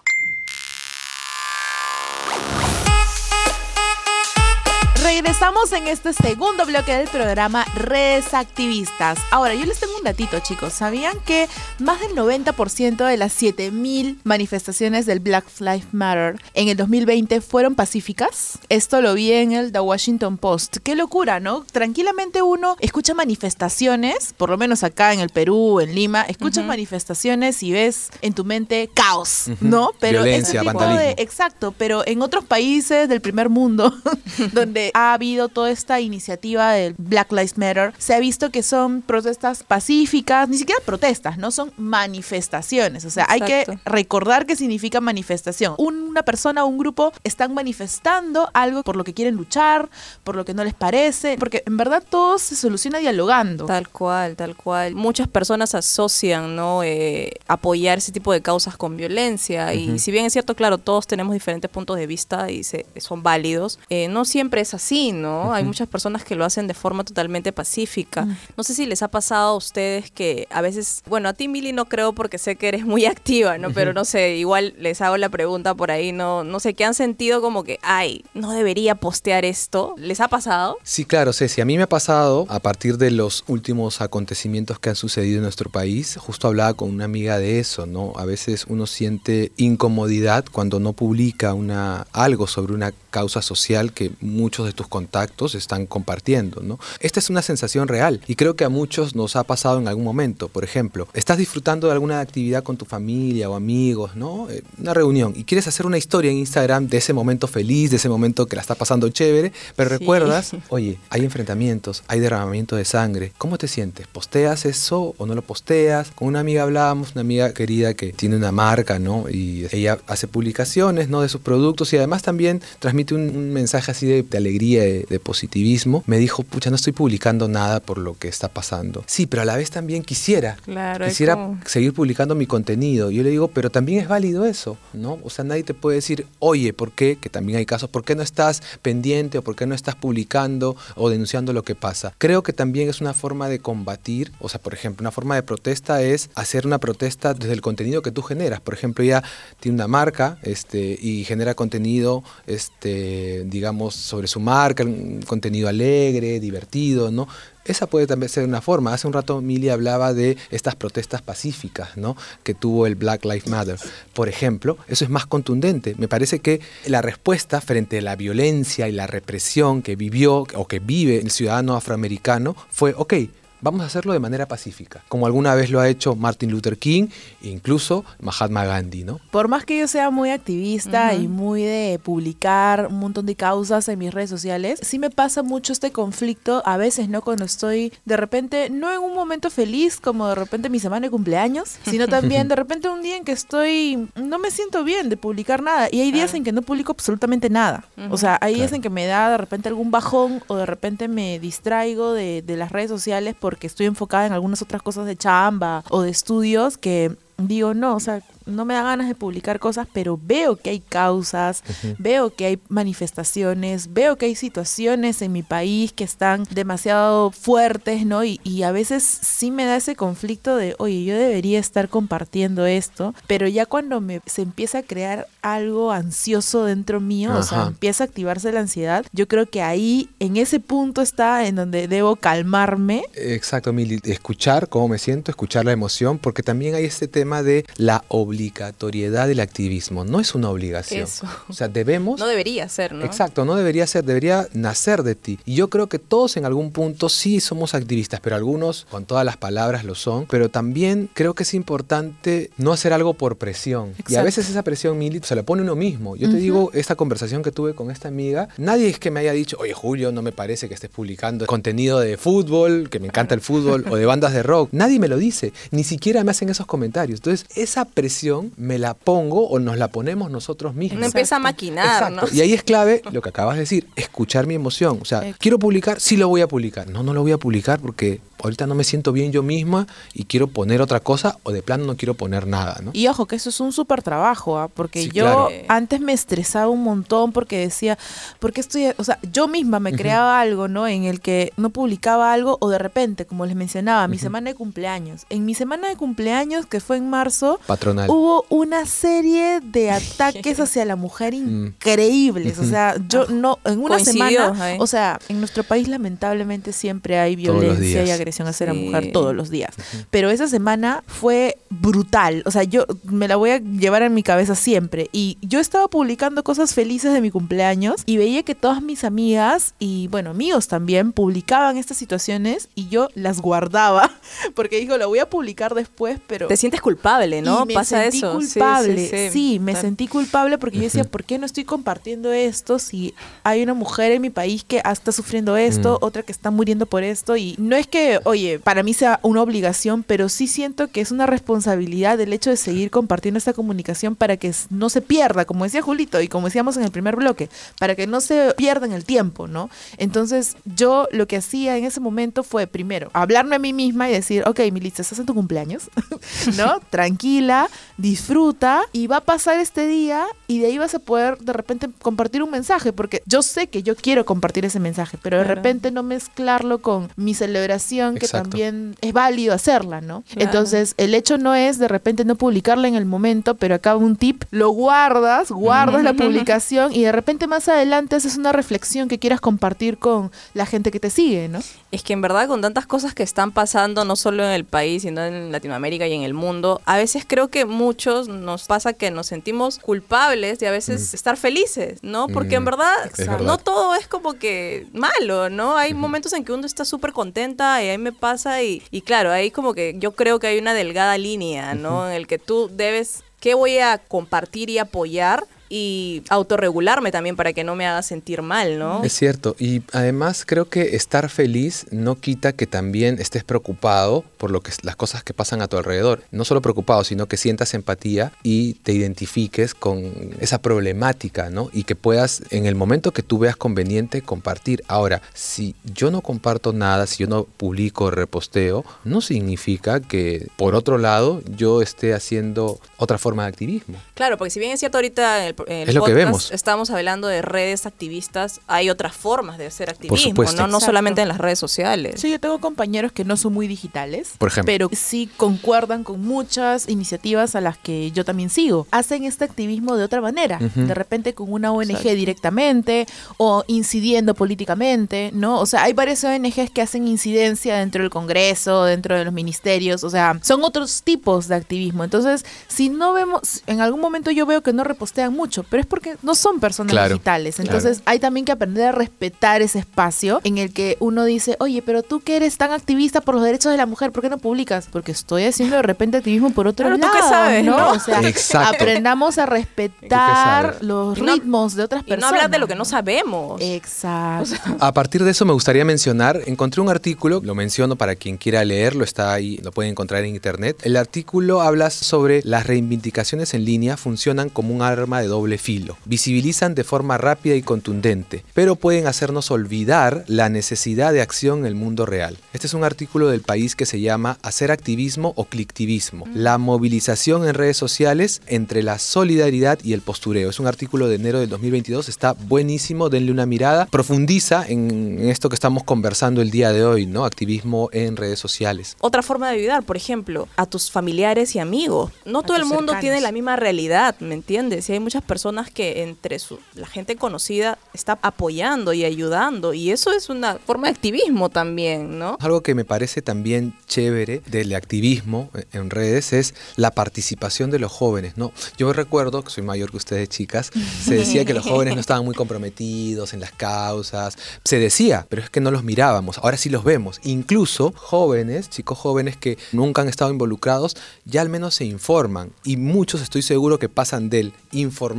Regresamos 5.12 5.72
en 5.72 5.88
este 5.88 6.14
segundo 6.14 6.68
bloque 6.68 6.96
del 6.96 7.08
programa 7.08 7.66
Redes 7.74 8.36
Activistas. 8.36 9.18
Ahora, 9.32 9.56
yo 9.56 9.66
les 9.66 9.80
tengo 9.80 9.98
un 9.98 10.04
datito, 10.04 10.40
chicos. 10.40 10.72
¿Sabían 10.72 11.20
que 11.26 11.50
más 11.80 12.00
del 12.00 12.12
90% 12.12 12.96
de 12.96 13.18
las 13.18 13.34
7000 13.34 14.20
manifestaciones 14.24 15.08
del 15.08 15.20
Black 15.20 15.46
Lives 15.60 15.88
Matter 15.94 16.40
en 16.54 16.70
el 16.70 16.78
2020 16.78 17.42
fueron 17.42 17.74
pacíficas? 17.74 18.60
Esto 18.70 19.02
lo 19.02 19.16
vi 19.16 19.32
en 19.32 19.52
el 19.54 19.72
The 19.72 19.80
Washington 19.80 20.38
Post. 20.38 20.78
Qué 20.84 20.94
locura, 20.94 21.40
¿no? 21.40 21.66
Tranquilamente 21.72 22.44
uno 22.44 22.76
escucha 22.80 23.16
manifestaciones, 23.16 24.36
por 24.38 24.52
lo 24.52 24.60
menos 24.60 24.84
acá 24.84 25.12
en 25.12 25.22
el 25.22 25.30
Perú, 25.30 25.80
en 25.80 25.96
Lima, 25.96 26.22
escuchas 26.22 26.66
manifestaciones 26.66 27.64
y 27.64 27.72
ves 27.72 28.12
en 28.22 28.34
tu 28.34 28.46
mente 28.46 28.92
caos, 28.94 29.46
¿no? 29.60 29.90
Pero 30.00 30.22
Violencia, 30.22 30.60
ese 30.62 30.70
tipo 30.70 30.80
vandalismo. 30.80 31.16
de 31.16 31.24
Exacto, 31.24 31.74
pero 31.76 32.04
en 32.06 32.22
otros 32.22 32.46
países 32.46 33.10
del 33.10 33.22
primer 33.22 33.50
mundo, 33.50 33.92
donde 34.54 34.92
ha 35.00 35.14
habido 35.14 35.48
toda 35.50 35.72
esta 35.72 36.00
iniciativa 36.00 36.72
del 36.74 36.96
Black 36.98 37.32
Lives 37.32 37.58
Matter, 37.58 37.94
se 37.98 38.14
ha 38.14 38.20
visto 38.20 38.50
que 38.52 38.64
son 38.64 39.02
protestas 39.02 39.64
pacíficas, 39.64 40.50
ni 40.50 40.58
siquiera 40.58 40.82
protestas, 40.86 41.38
no 41.38 41.52
son 41.52 41.72
manifestaciones. 41.78 43.06
O 43.06 43.10
sea, 43.10 43.26
hay 43.30 43.42
que 43.42 43.62
Exacto. 43.62 43.82
recordar 43.86 44.46
qué 44.46 44.56
significa 44.56 45.02
manifestación. 45.02 45.76
Una 45.78 46.24
persona 46.24 46.64
o 46.64 46.68
un 46.68 46.78
grupo 46.78 47.12
están 47.24 47.54
manifestando 47.54 48.50
algo 48.54 48.84
por 48.84 48.96
lo 48.96 49.04
que 49.04 49.14
quieren 49.14 49.36
luchar, 49.36 49.90
por 50.24 50.36
lo 50.36 50.46
que 50.46 50.54
no 50.54 50.64
les 50.64 50.74
parece, 50.74 51.38
porque 51.40 51.64
en 51.66 51.78
verdad 51.78 52.04
todo 52.08 52.38
se 52.38 52.56
soluciona 52.56 53.00
dialogando. 53.00 53.66
Tal 53.66 53.88
cual, 53.90 54.36
tal 54.36 54.56
cual. 54.56 54.96
Muchas 54.96 55.28
personas 55.28 55.76
asocian, 55.76 56.56
¿no? 56.56 56.84
Eh, 56.84 57.32
apoyar 57.48 57.98
ese 58.00 58.12
tipo 58.12 58.34
de 58.34 58.42
causas 58.42 58.76
con 58.78 58.98
violencia. 58.98 59.74
Y 59.74 60.00
si 60.00 60.12
bien 60.12 60.26
es 60.26 60.34
cierto, 60.34 60.56
claro, 60.56 60.78
todos 60.78 61.08
tenemos 61.08 61.34
diferentes 61.34 61.70
puntos 61.70 61.98
de 61.98 62.08
vista 62.08 62.52
y 62.52 62.64
se- 62.64 62.86
son 62.98 63.24
válidos, 63.24 63.80
eh, 63.90 64.08
no 64.08 64.26
siempre 64.26 64.62
es 64.62 64.74
así. 64.74 64.89
Así, 64.90 65.12
¿no? 65.12 65.54
Hay 65.54 65.64
muchas 65.64 65.88
personas 65.88 66.24
que 66.24 66.36
lo 66.36 66.44
hacen 66.44 66.66
de 66.66 66.74
forma 66.74 67.04
totalmente 67.04 67.52
pacífica. 67.52 68.28
No 68.58 68.64
sé 68.64 68.74
si 68.74 68.88
les 68.88 69.04
ha 69.04 69.08
pasado 69.10 69.50
a 69.50 69.56
ustedes 69.56 70.10
que 70.10 70.48
a 70.50 70.62
veces, 70.62 71.04
bueno, 71.06 71.30
a 71.30 71.34
ti 71.34 71.48
Mili 71.48 71.74
no 71.74 71.86
creo 71.86 72.14
porque 72.14 72.40
sé 72.40 72.56
que 72.56 72.70
eres 72.70 72.86
muy 72.86 73.06
activa, 73.14 73.60
¿no? 73.60 73.70
Pero 73.72 73.94
no 73.94 74.04
sé, 74.04 74.38
igual 74.38 74.74
les 74.80 75.02
hago 75.02 75.18
la 75.18 75.30
pregunta 75.30 75.76
por 75.76 75.92
ahí, 75.92 76.12
no, 76.12 76.44
no 76.44 76.60
sé, 76.60 76.74
que 76.74 76.86
han 76.86 76.96
sentido 76.96 77.40
como 77.40 77.64
que, 77.64 77.78
ay, 77.84 78.26
no 78.34 78.52
debería 78.52 78.96
postear 78.96 79.46
esto. 79.46 79.94
¿Les 79.98 80.20
ha 80.22 80.28
pasado? 80.28 80.78
Sí, 80.84 81.06
claro, 81.06 81.34
Ceci, 81.34 81.62
a 81.62 81.66
mí 81.66 81.78
me 81.78 81.84
ha 81.84 81.90
pasado 81.90 82.48
a 82.50 82.60
partir 82.60 82.98
de 82.98 83.12
los 83.12 83.44
últimos 83.46 84.02
acontecimientos 84.02 84.80
que 84.80 84.90
han 84.90 84.96
sucedido 84.96 85.38
en 85.38 85.44
nuestro 85.44 85.70
país. 85.70 86.18
Justo 86.18 86.48
hablaba 86.48 86.74
con 86.74 86.90
una 86.90 87.06
amiga 87.06 87.38
de 87.38 87.60
eso, 87.60 87.86
¿no? 87.86 88.14
A 88.16 88.26
veces 88.26 88.66
uno 88.68 88.88
siente 88.88 89.52
incomodidad 89.58 90.46
cuando 90.52 90.80
no 90.80 90.94
publica 90.94 91.54
una, 91.54 92.08
algo 92.12 92.48
sobre 92.48 92.74
una 92.74 92.92
causa 93.12 93.44
social 93.44 93.94
que 93.94 94.12
muchos 94.20 94.66
de 94.66 94.79
tus 94.80 94.88
contactos 94.88 95.56
están 95.56 95.86
compartiendo, 95.86 96.62
¿no? 96.64 96.80
Esta 97.02 97.20
es 97.20 97.30
una 97.30 97.42
sensación 97.42 97.90
real 97.90 98.22
y 98.28 98.36
creo 98.36 98.56
que 98.56 98.64
a 98.64 98.70
muchos 98.70 99.14
nos 99.14 99.36
ha 99.36 99.44
pasado 99.44 99.78
en 99.78 99.90
algún 99.90 100.06
momento. 100.06 100.48
Por 100.48 100.64
ejemplo, 100.64 101.10
estás 101.14 101.38
disfrutando 101.38 101.88
de 101.88 101.94
alguna 101.94 102.22
actividad 102.22 102.64
con 102.64 102.78
tu 102.78 102.86
familia 102.86 103.50
o 103.50 103.56
amigos, 103.56 104.16
¿no? 104.16 104.50
Eh, 104.50 104.64
Una 104.80 104.94
reunión 104.94 105.34
y 105.36 105.44
quieres 105.44 105.68
hacer 105.68 105.86
una 105.86 105.98
historia 105.98 106.32
en 106.32 106.38
Instagram 106.38 106.88
de 106.88 106.96
ese 106.98 107.12
momento 107.12 107.46
feliz, 107.48 107.90
de 107.92 107.98
ese 107.98 108.08
momento 108.08 108.46
que 108.46 108.56
la 108.56 108.62
está 108.62 108.76
pasando 108.76 109.10
chévere, 109.10 109.52
pero 109.76 109.90
Sí. 109.90 109.98
recuerdas, 109.98 110.52
oye, 110.70 110.98
hay 111.10 111.26
enfrentamientos, 111.26 112.04
hay 112.08 112.22
derramamiento 112.22 112.78
de 112.78 112.86
sangre. 112.86 113.34
¿Cómo 113.38 113.58
te 113.58 113.68
sientes? 113.68 114.08
¿Posteas 114.08 114.64
eso 114.66 115.14
o 115.18 115.26
no 115.26 115.36
lo 115.36 115.42
posteas? 115.42 116.12
Con 116.16 116.30
una 116.30 116.40
amiga 116.40 116.64
hablábamos, 116.64 117.12
una 117.16 117.22
amiga 117.22 117.54
querida 117.54 117.94
que 117.96 118.14
tiene 118.14 118.38
una 118.38 118.54
marca, 118.54 118.98
¿no? 118.98 119.26
Y 119.30 119.66
ella 119.72 119.98
hace 120.08 120.28
publicaciones, 120.28 121.10
¿no? 121.10 121.22
De 121.22 121.28
sus 121.28 121.42
productos 121.42 121.92
y 121.92 121.98
además 121.98 122.22
también 122.24 122.62
transmite 122.80 123.14
un, 123.14 123.24
un 123.36 123.52
mensaje 123.52 123.92
así 123.92 124.06
de, 124.06 124.24
de 124.24 124.38
alegría, 124.38 124.69
de, 124.76 125.06
de 125.10 125.20
positivismo. 125.20 126.04
Me 126.08 126.18
dijo, 126.18 126.44
pucha, 126.44 126.70
no 126.70 126.76
estoy 126.76 126.94
publicando 126.94 127.48
nada 127.48 127.80
por 127.80 127.98
lo 127.98 128.18
que 128.18 128.28
está 128.28 128.48
pasando. 128.50 129.04
Sí, 129.08 129.26
pero 129.26 129.42
a 129.42 129.46
la 129.46 129.56
vez 129.58 129.72
también 129.72 130.04
quisiera. 130.04 130.58
Claro, 130.64 131.06
Quisiera 131.08 131.34
como- 131.36 131.60
seguir 131.66 131.94
publicando 131.94 132.36
mi 132.36 132.46
contenido. 132.46 133.12
Yo 133.12 133.24
le 133.24 133.30
digo, 133.30 133.48
pero 133.50 133.70
también 133.70 134.00
es 134.02 134.08
válido 134.08 134.46
eso, 134.46 134.78
¿no? 134.94 135.20
O 135.24 135.30
sea, 135.30 135.46
nadie 135.46 135.64
te 135.64 135.74
puede 135.74 135.96
decir, 135.96 136.26
oye, 136.40 136.74
¿por 136.74 136.92
qué? 136.92 137.18
Que 137.20 137.30
también 137.30 137.58
hay 137.60 137.66
casos, 137.66 137.90
¿por 137.90 138.04
qué 138.04 138.16
no 138.16 138.22
estás 138.24 138.62
pendiente 138.82 139.38
o 139.38 139.42
por 139.44 139.56
qué 139.56 139.66
no 139.66 139.76
estás 139.76 139.96
publicando 139.96 140.76
o 140.96 141.10
denunciando 141.10 141.54
lo 141.54 141.64
que 141.64 141.76
pasa? 141.76 142.14
Creo 142.18 142.44
que 142.44 142.54
también 142.54 142.90
es 142.90 143.02
una 143.02 143.14
forma 143.14 143.50
de 143.50 143.60
combatir, 143.60 144.32
o 144.40 144.50
sea, 144.50 144.62
por 144.62 144.74
ejemplo, 144.74 145.04
una 145.04 145.12
forma 145.12 145.36
de 145.36 145.44
protesta 145.44 146.02
es 146.02 146.30
hacer 146.36 146.66
una 146.68 146.78
protesta 146.80 147.34
desde 147.34 147.54
el 147.54 147.62
contenido 147.62 148.02
que 148.02 148.12
tú 148.12 148.22
generas. 148.22 148.60
Por 148.62 148.74
ejemplo, 148.74 149.04
ella 149.04 149.24
tiene 149.60 149.76
una 149.76 149.88
marca 149.88 150.38
este, 150.44 150.98
y 151.02 151.24
genera 151.26 151.54
contenido, 151.56 152.24
este, 152.48 153.44
digamos, 153.46 153.96
sobre 153.96 154.28
su 154.28 154.40
marca, 154.40 154.49
un 154.86 155.22
contenido 155.26 155.68
alegre, 155.68 156.40
divertido, 156.40 157.12
¿no? 157.12 157.28
Esa 157.66 157.86
puede 157.88 158.08
también 158.08 158.30
ser 158.30 158.46
una 158.46 158.62
forma. 158.62 158.94
Hace 158.94 159.06
un 159.06 159.14
rato 159.14 159.42
Mili 159.42 159.70
hablaba 159.70 160.14
de 160.14 160.38
estas 160.50 160.76
protestas 160.76 161.22
pacíficas, 161.22 161.98
¿no? 161.98 162.18
Que 162.44 162.56
tuvo 162.56 162.88
el 162.88 162.96
Black 162.96 163.26
Lives 163.26 163.48
Matter. 163.48 163.78
Por 164.14 164.28
ejemplo, 164.28 164.78
eso 164.88 165.04
es 165.04 165.12
más 165.12 165.28
contundente. 165.28 165.94
Me 166.00 166.08
parece 166.08 166.40
que 166.40 166.62
la 166.88 167.02
respuesta 167.02 167.62
frente 167.62 168.00
a 168.00 168.02
la 168.02 168.16
violencia 168.16 168.88
y 168.88 168.92
la 168.92 169.06
represión 169.06 169.84
que 169.84 169.96
vivió 169.96 170.48
o 170.56 170.68
que 170.68 170.80
vive 170.80 171.18
el 171.18 171.30
ciudadano 171.30 171.76
afroamericano 171.76 172.56
fue, 172.72 172.94
ok, 172.98 173.14
vamos 173.62 173.82
a 173.82 173.86
hacerlo 173.86 174.14
de 174.14 174.20
manera 174.20 174.48
pacífica, 174.48 175.04
como 175.10 175.26
alguna 175.26 175.56
vez 175.56 175.70
lo 175.70 175.80
ha 175.80 175.88
hecho 175.90 176.16
Martin 176.16 176.52
Luther 176.52 176.78
King 176.78 177.08
e 177.44 177.50
incluso 177.50 178.06
Mahatma 178.22 178.66
Gandhi, 178.66 179.04
¿no? 179.04 179.20
Por 179.32 179.48
más 179.48 179.66
que 179.66 179.78
yo 179.80 179.88
sea 179.88 180.10
muy 180.12 180.30
activista 180.30 181.14
y 181.14 181.28
muy 181.28 181.64
de 181.64 182.00
publicar 182.04 182.88
un 182.88 183.00
montón 183.00 183.26
de 183.26 183.36
causas 183.36 183.88
en 183.90 184.00
mis 184.00 184.14
redes 184.14 184.30
sociales, 184.30 184.80
sí 184.84 185.00
me 185.00 185.10
pasa 185.10 185.44
mucho 185.44 185.74
este 185.74 185.92
conflicto 185.92 186.62
a 186.66 186.78
veces, 186.78 187.10
¿no? 187.10 187.22
Cuando 187.22 187.46
estoy 187.46 187.92
de 188.06 188.18
repente, 188.18 188.70
no 188.70 188.92
en 188.92 189.00
un 189.00 189.14
momento 189.14 189.50
feliz, 189.50 190.00
como 190.00 190.28
de 190.28 190.36
repente 190.36 190.70
mi 190.70 190.80
semana 190.80 191.08
de 191.08 191.12
cumpleaños, 191.12 191.78
sino 191.90 192.08
también 192.10 192.48
de 192.48 192.56
repente 192.56 192.90
un 192.90 193.02
día 193.02 193.18
en 193.18 193.24
que 193.24 193.32
estoy, 193.32 194.10
no 194.16 194.40
me 194.40 194.52
siento 194.52 194.84
bien 194.84 195.10
de 195.10 195.18
publicar 195.18 195.62
nada. 195.64 195.88
Y 195.92 196.02
hay 196.02 196.12
días 196.12 196.30
Claro. 196.32 196.38
en 196.38 196.44
que 196.44 196.52
no 196.52 196.62
publico 196.62 196.92
absolutamente 196.92 197.50
nada. 197.50 197.86
O 198.12 198.18
sea, 198.18 198.38
hay 198.42 198.54
días 198.56 198.68
Claro. 198.68 198.76
en 198.78 198.82
que 198.84 198.90
me 198.90 199.06
da 199.06 199.30
de 199.32 199.38
repente 199.38 199.70
algún 199.70 199.90
bajón 199.92 200.44
o 200.48 200.56
de 200.56 200.66
repente 200.66 201.08
me 201.08 201.40
distraigo 201.40 202.14
de, 202.14 202.42
de 202.42 202.56
las 202.58 202.72
redes 202.72 202.90
sociales 202.90 203.36
porque 203.50 203.66
estoy 203.66 203.88
enfocada 203.88 204.28
en 204.28 204.34
algunas 204.34 204.62
otras 204.62 204.84
cosas 204.84 205.08
de 205.08 205.16
chamba 205.16 205.84
o 205.90 206.04
de 206.04 206.12
estudios 206.12 206.78
que 206.78 207.18
digo, 207.38 207.74
no, 207.74 207.96
o 207.96 208.00
sea, 208.00 208.22
no 208.46 208.66
me 208.66 208.74
da 208.74 208.84
ganas 208.84 209.08
de 209.08 209.16
publicar 209.16 209.60
cosas, 209.60 209.88
pero 209.92 210.20
veo 210.22 210.56
que 210.56 210.72
hay 210.72 210.80
causas, 210.80 211.64
veo 211.98 212.34
que 212.34 212.46
hay 212.46 212.60
manifestaciones, 212.70 213.94
veo 213.94 214.18
que 214.18 214.28
hay 214.28 214.36
situaciones 214.36 215.22
en 215.22 215.32
mi 215.32 215.44
país 215.44 215.94
que 215.94 216.04
están 216.04 216.46
demasiado 216.52 217.32
fuertes, 217.32 218.06
¿no? 218.06 218.24
Y, 218.24 218.40
y 218.44 218.64
a 218.64 218.72
veces 218.72 219.04
sí 219.04 219.52
me 219.52 219.66
da 219.66 219.76
ese 219.76 219.96
conflicto 219.96 220.56
de, 220.56 220.76
oye, 220.80 221.04
yo 221.04 221.16
debería 221.16 221.60
estar 221.60 221.90
compartiendo 221.90 222.66
esto, 222.66 223.14
pero 223.28 223.48
ya 223.48 223.66
cuando 223.66 224.02
me, 224.02 224.22
se 224.26 224.42
empieza 224.42 224.80
a 224.80 224.84
crear 224.84 225.28
algo 225.42 225.92
ansioso 225.92 226.66
dentro 226.66 227.00
mío, 227.00 227.32
o 227.36 227.44
sea, 227.44 227.68
empieza 227.68 228.04
a 228.04 228.08
activarse 228.08 228.52
la 228.52 228.62
ansiedad, 228.62 229.06
yo 229.12 229.28
creo 229.28 229.46
que 229.46 229.62
ahí, 229.62 230.10
en 230.20 230.38
ese 230.38 230.60
punto 230.60 231.02
está 231.02 231.48
en 231.48 231.56
donde 231.56 231.88
debo 231.88 232.16
calmarme. 232.16 233.04
Exacto, 233.14 233.74
Mili, 233.74 234.00
escuchar 234.04 234.70
cómo 234.70 234.90
me 234.90 234.98
siento, 234.98 235.32
escuchar 235.32 235.66
la 235.66 235.72
emoción, 235.72 236.18
porque 236.18 236.44
también 236.44 236.76
hay 236.76 236.86
este 236.86 237.08
tema 237.08 237.44
de 237.44 237.66
la 237.78 238.04
obligatoriedad 238.40 239.28
del 239.28 239.42
activismo. 239.42 240.06
No 240.06 240.20
es 240.20 240.34
una 240.34 240.50
obligación. 240.50 241.04
Eso. 241.04 241.28
O 241.50 241.54
sea, 241.54 241.68
debemos... 241.68 242.20
No 242.20 242.28
debería 242.28 242.70
ser, 242.70 242.94
¿no? 242.94 243.04
Exacto, 243.04 243.44
no 243.44 243.56
debería 243.56 243.86
ser, 243.86 244.06
debería 244.06 244.48
nacer 244.54 245.04
de 245.04 245.16
ti. 245.16 245.40
Y 245.46 245.56
yo 245.56 245.70
creo 245.70 245.88
que 245.88 246.00
todos 246.00 246.38
en 246.38 246.46
algún 246.46 246.72
punto 246.72 247.10
sí 247.10 247.42
somos 247.42 247.76
activistas, 247.76 248.22
pero 248.22 248.38
algunos 248.38 248.88
con 248.90 249.06
todas 249.06 249.26
las 249.26 249.36
palabras 249.36 249.84
lo 249.84 249.96
son. 249.96 250.26
Pero 250.28 250.50
también 250.50 251.10
creo 251.14 251.34
que 251.34 251.44
es 251.44 251.54
importante 251.54 252.50
no 252.58 252.72
hacer 252.72 252.94
algo 252.94 253.14
por 253.14 253.38
presión. 253.38 253.90
Y 253.90 253.92
a 253.92 254.00
Exacto. 254.00 254.26
veces 254.26 254.50
esa 254.50 254.64
presión, 254.64 254.98
Mili, 254.98 255.20
se 255.22 255.36
la 255.36 255.44
pone 255.44 255.62
uno 255.62 255.76
mismo. 255.76 256.16
Yo 256.16 256.30
te 256.30 256.38
digo, 256.38 256.72
esta 256.74 256.96
conversación 256.96 257.44
que 257.44 257.52
tuve 257.52 257.74
con 257.74 257.92
esta 257.92 258.08
amiga, 258.08 258.48
nadie 258.58 258.88
es 258.88 259.00
que 259.00 259.12
me 259.12 259.20
haya 259.20 259.34
dicho, 259.34 259.58
oye 259.60 259.74
Julio, 259.74 260.12
no 260.12 260.22
me 260.22 260.32
parece 260.32 260.70
que 260.70 260.76
estés 260.76 260.90
publicando 260.90 261.46
contenido 261.46 262.00
de 262.00 262.16
fútbol, 262.18 262.90
que 262.90 263.00
me 263.00 263.08
encanta 263.08 263.36
el 263.36 263.42
fútbol, 263.42 263.86
o 263.90 263.96
de 263.98 264.06
bandas 264.06 264.34
de 264.34 264.44
rock. 264.44 264.70
Nadie 264.72 265.00
me 265.00 265.08
lo 265.08 265.18
dice, 265.18 265.52
ni 265.72 265.84
siquiera 265.84 266.24
me 266.24 266.32
hacen 266.32 266.50
esos 266.50 266.66
comentarios. 266.66 267.20
Entonces, 267.20 267.46
esa 267.56 267.86
presión 267.86 268.19
me 268.58 268.78
la 268.80 268.94
pongo 268.94 269.48
o 269.48 269.60
nos 269.60 269.78
la 269.78 269.90
ponemos 269.90 270.32
nosotros 270.32 270.76
mismos. 270.76 270.98
Uno 270.98 271.06
empieza 271.06 271.38
a 271.38 271.40
maquinar. 271.40 272.12
¿no? 272.12 272.24
Y 272.32 272.42
ahí 272.42 272.54
es 272.54 272.64
clave 272.64 273.02
lo 273.12 273.22
que 273.22 273.30
acabas 273.30 273.56
de 273.56 273.62
decir, 273.62 273.88
escuchar 273.96 274.48
mi 274.48 274.56
emoción. 274.56 275.00
O 275.02 275.06
sea, 275.06 275.20
Exacto. 275.20 275.38
quiero 275.40 275.60
publicar, 275.60 276.00
sí 276.00 276.18
lo 276.18 276.28
voy 276.28 276.42
a 276.42 276.48
publicar. 276.48 276.90
No, 276.90 277.04
no 277.04 277.14
lo 277.14 277.22
voy 277.22 277.32
a 277.32 277.38
publicar 277.38 277.80
porque 277.80 278.22
ahorita 278.44 278.68
no 278.68 278.76
me 278.76 278.84
siento 278.84 279.12
bien 279.12 279.32
yo 279.32 279.44
misma 279.44 279.88
y 280.14 280.26
quiero 280.26 280.48
poner 280.48 280.82
otra 280.82 281.00
cosa 281.00 281.38
o 281.44 281.52
de 281.52 281.62
plano 281.62 281.86
no 281.86 281.96
quiero 281.98 282.14
poner 282.14 282.48
nada, 282.48 282.80
¿no? 282.84 282.92
Y 282.94 283.08
ojo, 283.08 283.26
que 283.26 283.36
eso 283.36 283.50
es 283.50 283.60
un 283.60 283.72
súper 283.72 284.02
trabajo, 284.02 284.58
¿ah? 284.58 284.68
porque 284.68 285.04
Sí, 285.04 285.12
yo 285.14 285.24
claro. 285.26 285.50
antes 285.68 286.00
me 286.02 286.14
estresaba 286.14 286.68
un 286.70 286.84
montón 286.84 287.32
porque 287.32 287.58
decía, 287.60 287.98
¿por 288.40 288.54
qué 288.54 288.62
estoy...? 288.62 288.88
O 288.98 289.04
sea, 289.04 289.20
yo 289.32 289.48
misma 289.48 289.80
me 289.80 289.94
creaba 289.94 290.40
algo, 290.40 290.68
¿no? 290.68 290.88
En 290.88 291.04
el 291.04 291.22
que 291.22 291.54
no 291.58 291.70
publicaba 291.70 292.34
algo 292.34 292.58
o 292.62 292.70
de 292.70 292.78
repente, 292.80 293.26
como 293.26 293.46
les 293.46 293.56
mencionaba, 293.56 294.08
mi 294.08 294.18
semana 294.18 294.50
de 294.50 294.56
cumpleaños. 294.56 295.26
En 295.30 295.46
mi 295.46 295.54
semana 295.54 295.90
de 295.90 295.96
cumpleaños, 295.96 296.66
que 296.66 296.80
fue 296.80 296.98
en 296.98 297.10
marzo, 297.10 297.60
Patronal. 297.68 298.10
hubo 298.10 298.46
una 298.50 298.86
serie 298.86 299.60
de 299.62 299.92
ataques 299.92 300.60
hacia 300.60 300.86
la 300.86 300.96
mujer 300.96 301.34
increíbles. 301.34 302.60
O 302.60 302.66
sea, 302.66 302.96
yo 303.08 303.26
no, 303.28 303.60
en 303.66 303.80
una 303.80 303.96
Coincidió 303.96 304.28
semana, 304.28 304.64
ahí. 304.66 304.78
o 304.80 304.88
sea, 304.88 305.20
en 305.30 305.40
nuestro 305.40 305.64
país 305.64 305.88
lamentablemente 305.88 306.74
siempre 306.74 307.20
hay 307.20 307.36
violencia 307.36 308.02
y 308.02 308.06
días. 308.06 308.18
Agresión 308.30 308.48
hacia 308.48 308.68
la 308.68 308.74
Sí. 308.74 308.80
mujer 308.80 309.12
todos 309.12 309.36
los 309.36 309.50
días. 309.50 309.74
Pero 310.12 310.30
esa 310.30 310.48
semana 310.48 311.04
fue 311.08 311.58
brutal. 311.70 312.44
O 312.46 312.52
sea, 312.52 312.64
yo 312.64 312.86
me 313.04 313.28
la 313.28 313.36
voy 313.36 313.50
a 313.52 313.58
llevar 313.60 314.02
en 314.04 314.14
mi 314.14 314.24
cabeza 314.24 314.56
siempre. 314.56 315.10
Y 315.12 315.38
yo 315.42 315.60
estaba 315.60 315.88
publicando 315.88 316.44
cosas 316.44 316.74
felices 316.74 317.14
de 317.14 317.22
mi 317.22 317.32
cumpleaños 317.32 318.04
y 318.06 318.18
veía 318.18 318.44
que 318.44 318.56
todas 318.56 318.82
mis 318.82 319.04
amigas 319.04 319.74
y, 319.80 320.08
bueno, 320.10 320.30
amigos 320.32 320.68
también 320.68 321.12
publicaban 321.12 321.78
estas 321.78 321.98
situaciones 321.98 322.70
y 322.76 322.88
yo 322.90 323.10
las 323.16 323.42
guardaba 323.42 324.12
porque 324.56 324.80
dijo, 324.80 324.98
lo 324.98 325.08
voy 325.10 325.20
a 325.20 325.30
publicar 325.30 325.74
después, 325.76 326.20
pero... 326.28 326.48
Te 326.48 326.58
sientes 326.58 326.82
culpable, 326.82 327.42
¿no? 327.42 327.64
Y 327.64 327.68
me 327.68 327.74
Pasa 327.74 328.02
sentí 328.04 328.18
eso. 328.20 328.40
Sí, 328.40 328.48
sí, 328.48 328.54
culpable. 328.54 329.08
sí. 329.10 329.30
Sí, 329.32 329.60
me 329.60 329.72
Claro. 329.74 329.88
sentí 329.88 330.08
culpable 330.08 330.58
porque 330.58 330.78
yo 330.78 330.84
decía, 330.84 331.04
¿por 331.04 331.24
qué 331.24 331.38
no 331.38 331.46
estoy 331.46 331.64
compartiendo 331.64 332.32
esto 332.34 332.80
si 332.80 333.14
hay 333.44 333.64
una 333.64 333.74
mujer 333.74 334.12
en 334.12 334.22
mi 334.22 334.30
país 334.30 334.64
que 334.64 334.82
está 334.86 335.12
sufriendo 335.12 335.58
esto, 335.58 335.98
Mm. 336.02 336.06
otra 336.06 336.24
que 336.24 336.32
está 336.32 336.52
muriendo 336.52 336.86
por 336.86 337.04
esto? 337.04 337.36
Y 337.38 337.56
no 337.58 337.76
es 337.76 337.88
que, 337.88 338.19
oye, 338.26 338.60
para 338.60 338.84
mí 338.84 338.94
sea 338.94 339.20
una 339.24 339.42
obligación, 339.42 340.04
pero 340.04 340.30
sí 340.30 340.48
siento 340.48 340.88
que 340.88 341.02
es 341.02 341.12
una 341.12 341.26
responsabilidad 341.26 342.18
del 342.18 342.34
hecho 342.34 342.50
de 342.50 342.58
seguir 342.58 342.92
compartiendo 342.92 343.38
esta 343.38 343.54
comunicación 343.54 344.16
para 344.16 344.38
que 344.38 344.54
no 344.70 344.90
se 344.90 345.02
pierda, 345.02 345.46
como 345.46 345.64
decía 345.64 345.82
Julito 345.82 346.22
y 346.22 346.28
como 346.28 346.48
decíamos 346.48 346.78
en 346.78 346.84
el 346.84 346.92
primer 346.92 347.16
bloque, 347.16 347.50
para 347.80 347.96
que 347.96 348.08
no 348.08 348.22
se 348.22 348.54
pierda 348.58 348.86
en 348.86 348.94
el 348.94 349.06
tiempo, 349.06 349.48
¿no? 349.48 349.70
Entonces 349.98 350.56
yo 350.66 351.08
lo 351.12 351.28
que 351.28 351.38
hacía 351.38 351.78
en 351.78 351.86
ese 351.86 352.00
momento 352.00 352.44
fue 352.44 352.68
primero 352.68 353.10
hablarme 353.14 353.56
a 353.56 353.60
mí 353.60 353.74
misma 353.74 354.10
y 354.10 354.14
decir, 354.14 354.44
ok, 354.48 354.60
Militza, 354.72 355.02
estás 355.02 355.20
en 355.20 355.26
tu 355.26 355.34
cumpleaños, 355.34 355.90
¿no? 356.58 356.80
Tranquila, 356.90 357.70
disfruta 357.98 358.82
y 358.92 359.08
va 359.08 359.18
a 359.18 359.22
pasar 359.22 359.60
este 359.60 359.88
día 359.88 360.26
y 360.48 360.60
de 360.60 360.68
ahí 360.68 360.78
vas 360.78 360.96
a 360.96 361.00
poder 361.00 361.38
de 361.38 361.54
repente 361.54 361.88
compartir 362.02 362.42
un 362.44 362.50
mensaje, 362.52 362.92
porque 362.92 363.22
yo 363.26 363.42
sé 363.42 363.68
que 363.68 363.84
yo 363.84 363.96
quiero 363.96 364.26
compartir 364.26 364.66
ese 364.66 364.80
mensaje, 364.80 365.18
pero 365.22 365.38
de 365.38 365.44
Claro. 365.44 365.56
repente 365.56 365.92
no 365.92 366.04
mezclarlo 366.04 366.80
con 366.80 367.10
mi 367.16 367.34
celebración, 367.34 368.09
que 368.16 368.26
Exacto. 368.26 368.50
también 368.50 368.96
es 369.02 369.14
válido 369.14 369.54
hacerla, 369.54 370.02
¿no? 370.02 370.24
Claro. 370.32 370.46
Entonces, 370.46 370.94
el 370.98 371.14
hecho 371.14 371.38
no 371.38 371.56
es 371.56 371.78
de 371.80 371.88
repente 371.88 372.26
no 372.26 372.36
publicarla 372.36 372.88
en 372.88 372.96
el 372.96 373.06
momento, 373.06 373.56
pero 373.56 373.76
acá 373.76 373.96
un 373.96 374.16
tip, 374.16 374.44
lo 374.52 374.70
guardas, 374.70 375.52
guardas 375.52 376.04
la 376.04 376.14
publicación 376.14 376.94
y 376.94 377.04
de 377.04 377.12
repente 377.12 377.48
más 377.48 377.68
adelante 377.68 378.16
haces 378.16 378.38
una 378.38 378.52
reflexión 378.52 379.08
que 379.08 379.20
quieras 379.20 379.42
compartir 379.42 379.98
con 379.98 380.32
la 380.54 380.66
gente 380.66 380.92
que 380.92 381.00
te 381.00 381.10
sigue, 381.10 381.48
¿no? 381.50 381.60
Es 381.92 382.04
que 382.04 382.14
en 382.14 382.22
verdad 382.22 382.48
con 382.48 382.62
tantas 382.62 382.86
cosas 382.86 383.14
que 383.14 383.24
están 383.24 383.52
pasando, 383.52 384.06
no 384.06 384.16
solo 384.16 384.44
en 384.44 384.52
el 384.52 384.64
país, 384.66 385.02
sino 385.02 385.24
en 385.24 385.52
Latinoamérica 385.52 386.08
y 386.08 386.14
en 386.14 386.22
el 386.24 386.34
mundo, 386.34 386.82
a 386.86 386.98
veces 386.98 387.24
creo 387.28 387.50
que 387.50 387.66
muchos 387.66 388.28
nos 388.28 388.66
pasa 388.66 388.94
que 388.94 389.12
nos 389.12 389.28
sentimos 389.28 389.80
culpables 389.80 390.60
de 390.60 390.68
a 390.68 390.72
veces 390.72 391.14
estar 391.14 391.36
felices, 391.38 392.00
¿no? 392.04 392.28
Porque 392.28 392.56
en 392.56 392.64
Mm, 392.64 392.66
verdad, 392.66 393.40
no 393.42 393.58
todo 393.58 393.96
es 393.96 394.08
como 394.08 394.34
que 394.34 394.88
malo, 394.94 395.50
¿no? 395.50 395.76
Hay 395.78 395.94
momentos 395.94 396.34
en 396.34 396.44
que 396.46 396.52
uno 396.52 396.66
está 396.66 396.86
súper 396.86 397.14
contenta 397.14 397.84
y 397.84 397.90
a 397.90 397.98
me 398.00 398.12
pasa 398.12 398.64
y, 398.64 398.82
y 398.92 399.02
claro, 399.02 399.32
ahí 399.32 399.52
como 399.52 399.74
que 399.74 399.96
yo 399.98 400.12
creo 400.14 400.40
que 400.40 400.48
hay 400.48 400.58
una 400.58 400.74
delgada 400.74 401.18
línea, 401.18 401.76
¿no? 401.76 402.08
En 402.08 402.16
el 402.16 402.28
que 402.28 402.40
tú 402.40 402.70
debes, 402.72 403.24
¿qué 403.40 403.54
voy 403.54 403.78
a 403.80 403.98
compartir 403.98 404.70
y 404.70 404.78
apoyar? 404.78 405.46
Y 405.70 406.24
autorregularme 406.30 407.12
también 407.12 407.36
para 407.36 407.54
que 407.54 407.64
no 407.64 407.76
me 407.76 407.86
haga 407.86 408.02
sentir 408.02 408.42
mal, 408.42 408.80
¿no? 408.80 409.04
Es 409.04 409.14
cierto, 409.14 409.56
y 409.60 409.84
además 409.94 410.44
creo 410.46 410.68
que 410.68 410.96
estar 410.96 411.30
feliz 411.30 411.86
no 411.92 412.16
quita 412.20 412.54
que 412.54 412.66
también 412.66 413.20
estés 413.20 413.44
preocupado 413.44 414.24
por 414.38 414.52
lo 414.52 414.62
que 414.62 414.72
las 414.84 414.96
cosas 414.96 415.24
que 415.24 415.34
pasan 415.34 415.62
a 415.62 415.68
tu 415.68 415.78
alrededor. 415.78 416.24
No 416.32 416.46
solo 416.46 416.62
preocupado, 416.62 417.04
sino 417.04 417.28
que 417.28 417.38
sientas 417.38 417.74
empatía 417.74 418.32
y 418.44 418.74
te 418.76 418.94
identifiques 418.94 419.74
con 419.74 420.36
esa 420.40 420.62
problemática, 420.62 421.50
¿no? 421.50 421.70
Y 421.74 421.84
que 421.84 421.96
puedas 421.96 422.44
en 422.50 422.66
el 422.66 422.76
momento 422.76 423.12
que 423.12 423.24
tú 423.24 423.40
veas 423.40 423.56
conveniente 423.56 424.22
compartir. 424.22 424.84
Ahora, 424.88 425.22
si 425.34 425.76
yo 425.84 426.12
no 426.12 426.22
comparto 426.22 426.74
nada, 426.74 427.06
si 427.08 427.24
yo 427.24 427.28
no 427.28 427.44
publico, 427.44 428.12
reposteo, 428.12 428.86
no 429.04 429.22
significa 429.22 430.00
que 430.00 430.48
por 430.58 430.76
otro 430.76 430.98
lado 430.98 431.42
yo 431.56 431.82
esté 431.82 432.14
haciendo 432.14 432.80
otra 432.98 433.18
forma 433.18 433.44
de 433.44 433.50
activismo. 433.50 433.98
Claro, 434.16 434.38
porque 434.38 434.52
si 434.52 434.60
bien 434.60 434.72
es 434.72 434.80
cierto 434.80 434.98
ahorita 434.98 435.42
en 435.42 435.48
el, 435.48 435.56
el 435.68 435.90
Es 435.90 435.96
lo 435.96 436.02
que 436.04 436.12
podcast 436.12 436.16
vemos. 436.26 436.52
estamos 436.52 436.90
hablando 436.90 437.28
de 437.28 437.42
redes 437.42 437.86
activistas, 437.86 438.62
hay 438.68 438.90
otras 438.90 439.14
formas 439.16 439.58
de 439.58 439.68
hacer 439.68 439.90
activismo, 439.90 440.18
supuesto. 440.18 440.56
¿no? 440.62 440.68
No 440.68 440.78
Exacto. 440.78 440.86
solamente 440.88 441.22
en 441.22 441.28
las 441.28 441.38
redes 441.38 441.60
sociales. 441.60 442.20
Sí, 442.22 442.30
yo 442.32 442.40
tengo 442.40 442.60
compañeros 442.60 443.12
que 443.12 443.26
no 443.26 443.38
son 443.38 443.54
muy 443.54 443.68
digitales, 443.68 444.32
Por 444.38 444.50
ejemplo. 444.50 444.72
pero 444.72 444.90
sí 444.94 445.30
concuerdan 445.38 446.04
con 446.04 446.22
muchas 446.22 446.88
iniciativas 446.90 447.56
a 447.56 447.62
las 447.62 447.78
que 447.78 448.12
yo 448.12 448.26
también 448.26 448.50
sigo. 448.50 448.88
Hacen 448.92 449.24
este 449.24 449.46
activismo 449.46 449.96
de 449.96 450.04
otra 450.04 450.22
manera, 450.22 450.60
Ujú. 450.62 450.86
de 450.88 450.94
repente 450.94 451.34
con 451.34 451.52
una 451.52 451.72
ONG 451.72 451.90
Exacto. 451.92 452.10
directamente 452.16 453.06
o 453.38 453.64
incidiendo 453.68 454.34
políticamente, 454.36 455.32
¿no? 455.34 455.60
O 455.60 455.66
sea, 455.66 455.84
hay 455.84 455.94
varias 455.94 456.24
ONGs 456.24 456.70
que 456.72 456.82
hacen 456.82 457.08
incidencia 457.08 457.78
dentro 457.78 458.02
del 458.04 458.10
Congreso, 458.10 458.84
dentro 458.86 459.18
de 459.18 459.26
los 459.26 459.34
ministerios, 459.34 460.04
o 460.04 460.10
sea, 460.10 460.40
son 460.44 460.64
otros 460.64 461.02
tipos 461.04 461.48
de 461.48 461.56
activismo. 461.56 462.04
Entonces, 462.04 462.46
si 462.68 462.90
no 462.90 463.14
vemos, 463.14 463.62
en 463.68 463.82
algún 463.82 464.02
momento 464.02 464.32
yo 464.32 464.46
veo 464.46 464.62
que 464.62 464.74
no 464.74 464.84
repostean 464.84 465.34
mucho, 465.34 465.49
pero 465.70 465.82
es 465.82 465.88
porque 465.88 466.16
no 466.22 466.36
son 466.36 466.60
personas 466.60 466.92
Claro, 466.92 467.14
digitales. 467.16 467.56
claro. 467.56 467.70
Entonces, 467.78 468.02
hay 468.06 468.20
también 468.20 468.46
que 468.46 468.52
aprender 468.52 468.88
a 468.88 468.92
respetar 468.92 469.62
ese 469.62 469.80
espacio 469.80 470.42
en 470.44 470.58
el 470.58 470.74
que 470.74 470.98
uno 471.00 471.26
dice, 471.26 471.56
oye, 471.60 471.82
pero 471.82 472.04
tú 472.04 472.20
que 472.22 472.36
eres 472.38 472.58
tan 472.58 472.72
activista 472.72 473.22
por 473.22 473.36
los 473.36 473.44
derechos 473.44 473.72
de 473.72 473.78
la 473.78 473.86
mujer, 473.86 474.12
¿por 474.12 474.22
qué 474.24 474.30
no 474.30 474.38
publicas? 474.38 474.88
Porque 474.92 475.12
estoy 475.12 475.44
haciendo 475.46 475.76
de 475.78 475.82
repente 475.82 476.18
activismo 476.18 476.52
por 476.52 476.68
otro 476.68 476.86
Claro, 476.86 476.96
¿tú 477.00 477.02
lado, 477.08 477.14
qué 477.16 477.22
sabes, 477.22 477.66
¿no? 477.66 477.78
no? 477.78 477.92
O 477.92 478.00
sea, 478.00 478.22
Exacto. 478.28 478.76
aprendamos 478.76 479.38
a 479.38 479.46
respetar 479.46 480.78
los 480.82 481.18
Y 481.18 481.22
no- 481.22 481.34
ritmos 481.34 481.76
de 481.76 481.84
otras 481.84 482.02
Y 482.02 482.04
no 482.04 482.10
personas. 482.10 482.32
hablar 482.34 482.50
de 482.50 482.60
lo 482.60 482.68
que 482.68 482.76
no 482.76 482.86
sabemos. 482.86 483.60
Exacto. 483.62 484.56
A 484.80 484.94
partir 484.94 485.24
de 485.24 485.32
eso 485.32 485.46
me 485.46 485.54
gustaría 485.54 485.86
mencionar, 485.86 486.40
encontré 486.46 486.82
un 486.82 486.90
artículo, 486.90 487.42
lo 487.44 487.56
menciono 487.56 487.96
para 487.96 488.16
quien 488.16 488.38
quiera 488.38 488.64
leerlo, 488.64 489.04
está 489.04 489.34
ahí, 489.34 489.58
lo 489.64 489.72
pueden 489.72 489.92
encontrar 489.92 490.24
en 490.24 490.36
internet. 490.36 490.78
El 490.84 490.96
artículo 490.98 491.62
habla 491.62 491.90
sobre 491.90 492.42
las 492.44 492.66
reivindicaciones 492.68 493.54
en 493.54 493.66
línea 493.66 493.98
funcionan 493.98 494.50
como 494.50 494.74
un 494.74 494.82
arma 494.82 495.22
de 495.22 495.28
doble 495.28 495.39
filo. 495.58 495.98
Visibilizan 496.06 496.76
de 496.76 496.84
forma 496.84 497.18
rápida 497.18 497.56
y 497.56 497.62
contundente, 497.62 498.44
pero 498.54 498.76
pueden 498.76 499.08
hacernos 499.08 499.52
olvidar 499.52 500.24
la 500.28 500.50
necesidad 500.50 501.14
de 501.14 501.22
acción 501.22 501.60
en 501.60 501.66
el 501.66 501.76
mundo 501.76 502.06
real. 502.06 502.38
Este 502.54 502.68
es 502.68 502.74
un 502.74 502.84
artículo 502.84 503.30
del 503.30 503.42
país 503.42 503.76
que 503.76 503.86
se 503.86 504.00
llama 504.02 504.38
Hacer 504.42 504.72
activismo 504.72 505.34
o 505.36 505.46
clictivismo. 505.46 506.26
La 506.34 506.58
movilización 506.58 507.48
en 507.48 507.54
redes 507.54 507.78
sociales 507.78 508.42
entre 508.48 508.84
la 508.84 509.00
solidaridad 509.00 509.80
y 509.84 509.94
el 509.94 510.02
postureo. 510.02 510.50
Es 510.50 510.60
un 510.60 510.68
artículo 510.68 511.08
de 511.08 511.16
enero 511.16 511.40
del 511.40 511.50
2022, 511.50 512.10
está 512.10 512.34
buenísimo, 512.34 513.10
denle 513.10 513.32
una 513.32 513.46
mirada. 513.46 513.86
Profundiza 513.88 514.66
en 514.68 515.20
esto 515.30 515.50
que 515.50 515.56
estamos 515.56 515.84
conversando 515.84 516.42
el 516.42 516.52
día 516.52 516.72
de 516.72 516.86
hoy, 516.86 517.06
¿no? 517.06 517.26
Activismo 517.26 517.90
en 517.92 518.18
redes 518.18 518.40
sociales. 518.40 518.98
Otra 519.00 519.22
forma 519.22 519.50
de 519.50 519.58
ayudar, 519.60 519.84
por 519.84 519.98
ejemplo, 519.98 520.48
a 520.56 520.66
tus 520.66 520.92
familiares 520.92 521.56
y 521.56 521.60
amigos. 521.60 522.12
No 522.26 522.40
A 522.40 522.44
todo 522.44 522.58
el 522.58 522.64
mundo 522.66 522.94
cercanos. 522.94 523.02
tiene 523.02 523.22
la 523.22 523.32
misma 523.32 523.56
realidad, 523.56 524.16
¿me 524.20 524.34
entiendes? 524.34 524.90
Y 524.90 524.94
hay 524.94 525.00
muchas 525.00 525.24
personas 525.30 525.70
que 525.70 526.02
entre 526.02 526.40
su, 526.40 526.60
la 526.74 526.88
gente 526.88 527.16
conocida 527.16 527.78
está 527.94 528.18
apoyando 528.24 528.94
y 528.94 529.06
ayudando. 529.06 529.76
Y 529.76 529.92
eso 529.92 530.12
es 530.12 530.28
una 530.28 530.56
forma 530.56 530.88
de 530.88 530.94
activismo 530.94 531.50
también, 531.50 532.18
¿no? 532.18 532.36
Algo 532.42 532.64
que 532.64 532.74
me 532.74 532.84
parece 532.84 533.22
también 533.22 533.76
chévere 533.88 534.42
del 534.48 534.74
activismo 534.74 535.52
en 535.72 535.92
redes 535.92 536.34
es 536.34 536.56
la 536.78 536.90
participación 536.90 537.70
de 537.70 537.78
los 537.78 537.92
jóvenes, 537.92 538.38
¿no? 538.38 538.52
Yo 538.76 538.92
recuerdo, 538.92 539.44
que 539.44 539.52
soy 539.52 539.64
mayor 539.64 539.92
que 539.92 539.98
ustedes 539.98 540.30
chicas, 540.30 540.72
se 541.06 541.14
decía 541.14 541.46
que 541.46 541.54
los 541.54 541.64
jóvenes 541.64 541.94
no 541.94 542.02
estaban 542.02 542.26
muy 542.26 542.34
comprometidos 542.34 543.34
en 543.34 543.40
las 543.40 543.52
causas, 543.52 544.36
se 544.64 544.80
decía, 544.80 545.28
pero 545.30 545.44
es 545.44 545.52
que 545.52 545.62
no 545.62 545.70
los 545.70 545.84
mirábamos, 545.84 546.40
ahora 546.40 546.58
sí 546.58 546.72
los 546.72 546.84
vemos. 546.84 547.20
Incluso 547.24 547.94
jóvenes, 547.96 548.72
chicos 548.72 548.98
jóvenes 548.98 549.38
que 549.38 549.60
nunca 549.74 550.02
han 550.02 550.10
estado 550.10 550.32
involucrados, 550.32 550.98
ya 551.26 551.42
al 551.42 551.50
menos 551.50 551.76
se 551.76 551.86
informan 551.86 552.52
y 552.64 552.78
muchos 552.78 553.22
estoy 553.22 553.44
seguro 553.44 553.78
que 553.78 553.90
pasan 553.90 554.32
del 554.32 554.54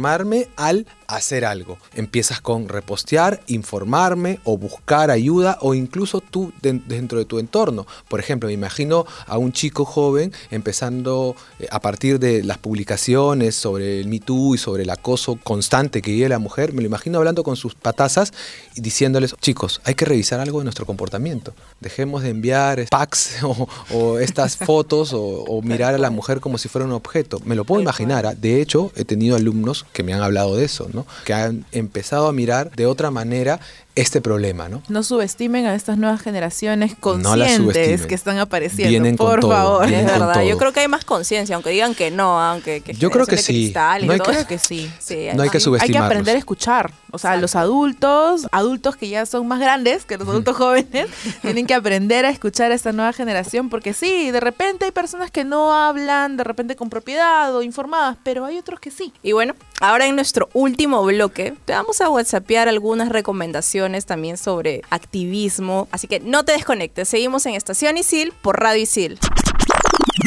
informarme 0.01 0.49
al 0.57 0.87
hacer 1.09 1.45
algo. 1.45 1.77
Empiezas 1.95 2.41
con 2.41 2.69
repostear, 2.69 3.43
informarme 3.49 4.39
o 4.45 4.57
buscar 4.57 5.11
ayuda 5.11 5.59
o 5.61 5.75
incluso 5.75 6.21
tú 6.23 6.53
de- 6.63 6.81
dentro 6.87 7.19
de 7.19 7.25
tu 7.27 7.39
entorno. 7.39 7.87
Por 8.09 8.19
ejemplo, 8.21 8.47
me 8.47 8.53
imagino 8.55 9.05
a 9.27 9.37
un 9.37 9.53
chico 9.53 9.85
joven 9.85 10.33
empezando 10.51 11.35
eh, 11.59 11.67
a 11.71 11.81
partir 11.81 12.19
de 12.19 12.43
las 12.45 12.57
publicaciones 12.59 13.57
sobre 13.57 14.01
el 14.01 14.09
Me 14.09 14.21
Too 14.21 14.55
y 14.55 14.59
sobre 14.59 14.85
el 14.85 14.91
acoso 14.91 15.37
constante 15.43 16.01
que 16.01 16.13
vive 16.13 16.29
la 16.31 16.39
mujer, 16.39 16.73
me 16.73 16.81
lo 16.81 16.87
imagino 16.87 17.19
hablando 17.19 17.43
con 17.43 17.57
sus 17.57 17.75
patazas 17.75 18.33
y 18.77 18.81
diciéndoles, 18.81 19.35
chicos, 19.41 19.81
hay 19.85 19.95
que 19.97 20.05
revisar 20.07 20.41
algo 20.41 20.59
de 20.61 20.65
nuestro 20.65 20.87
comportamiento. 20.87 21.53
Dejemos 21.81 22.23
de 22.23 22.31
enviar 22.31 22.87
packs 22.89 23.39
o, 23.43 23.69
o 23.93 24.19
estas 24.19 24.57
fotos 24.57 25.13
o, 25.13 25.21
o 25.21 25.61
mirar 25.61 25.95
a 25.95 25.99
la 25.99 26.11
mujer 26.11 26.41
como 26.41 26.57
si 26.57 26.69
fuera 26.69 26.87
un 26.87 26.93
objeto. 26.93 27.41
Me 27.45 27.55
lo 27.57 27.65
puedo 27.65 27.83
imaginar. 27.83 28.25
¿ah? 28.27 28.35
De 28.35 28.63
hecho, 28.63 28.93
he 28.97 29.05
tenido 29.05 29.37
alumnos 29.37 29.80
que 29.93 30.03
me 30.03 30.15
han 30.15 30.23
hablado 30.23 30.57
de 30.57 30.65
eso, 30.65 30.89
¿no? 30.93 31.07
Que 31.25 31.35
han 31.35 31.65
empezado 31.73 32.29
a 32.29 32.33
mirar 32.33 32.71
de 32.73 32.87
otra 32.87 33.11
manera 33.11 33.61
este 34.01 34.21
problema, 34.21 34.69
¿no? 34.69 34.83
No 34.89 35.03
subestimen 35.03 35.67
a 35.67 35.75
estas 35.75 35.99
nuevas 35.99 36.21
generaciones 36.23 36.95
conscientes 36.99 38.07
que 38.07 38.15
están 38.15 38.39
apareciendo. 38.39 38.89
Vienen 38.91 39.17
con 39.17 39.27
por 39.27 39.41
todo, 39.41 39.51
favor. 39.53 39.87
vienen 39.87 40.07
Es 40.07 40.13
verdad, 40.13 40.43
yo 40.45 40.59
creo 40.59 40.73
que 40.73 40.81
hay 40.81 40.89
más 40.89 41.05
conciencia, 41.05 41.55
aunque 41.55 41.71
digan 41.71 41.95
que 41.95 42.11
no, 42.11 42.41
aunque 42.41 42.81
que 42.81 42.95
Yo 42.95 43.11
creo 43.11 43.27
que 43.27 43.37
sí. 43.37 43.53
cristal 43.53 44.05
y 44.05 44.07
No 44.07 44.13
hay 44.13 44.19
todo. 44.19 44.29
que- 44.31 44.37
Creo 44.37 44.47
que 44.47 44.59
sí. 44.59 44.91
Sí, 44.99 45.29
No 45.35 45.43
hay 45.43 45.51
que 45.51 45.61
subestimarlos. 45.61 45.83
Hay 45.83 45.91
que 45.93 45.99
aprender 45.99 46.37
a 46.37 46.39
escuchar. 46.39 46.93
O 47.13 47.19
sea, 47.19 47.37
los 47.37 47.57
adultos, 47.57 48.47
adultos 48.53 48.97
que 48.97 49.09
ya 49.09 49.27
son 49.27 49.47
más 49.49 49.59
grandes 49.59 50.05
que 50.05 50.17
los 50.17 50.29
adultos 50.29 50.57
jóvenes, 50.57 51.09
tienen 51.43 51.67
que 51.67 51.75
aprender 51.75 52.25
a 52.25 52.31
escuchar 52.31 52.71
a 52.71 52.75
esta 52.75 52.93
nueva 52.93 53.13
generación 53.13 53.69
porque 53.69 53.93
sí, 53.93 54.31
de 54.31 54.39
repente 54.41 54.85
hay 54.85 54.93
personas 54.93 55.31
que 55.31 55.45
no 55.45 55.73
hablan, 55.75 56.37
de 56.37 56.45
repente 56.45 56.77
con 56.77 56.89
propiedad 56.89 57.55
o 57.55 57.63
informadas, 57.63 58.17
pero 58.23 58.45
hay 58.45 58.59
otros 58.59 58.79
que 58.81 58.91
sí. 58.91 59.13
Y 59.23 59.33
bueno, 59.33 59.55
ahora 59.81 60.07
en 60.07 60.15
nuestro 60.15 60.49
último 60.53 61.03
bloque 61.05 61.55
te 61.65 61.73
vamos 61.73 62.01
a 62.01 62.09
whatsappear 62.09 62.69
algunas 62.69 63.09
recomendaciones 63.09 63.90
también 64.07 64.37
sobre 64.37 64.83
activismo. 64.91 65.89
Así 65.91 66.07
que 66.07 66.21
no 66.21 66.45
te 66.45 66.53
desconectes, 66.53 67.09
seguimos 67.09 67.47
en 67.47 67.55
Estación 67.55 67.97
Isil 67.97 68.33
por 68.43 68.59
Radio 68.61 68.83
Isil. 68.83 69.19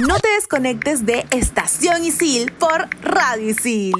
No 0.07 0.19
te 0.19 0.29
desconectes 0.29 1.05
de 1.05 1.25
Estación 1.31 2.03
Isil 2.03 2.51
por 2.51 2.89
Radio 3.01 3.49
Isil. 3.49 3.93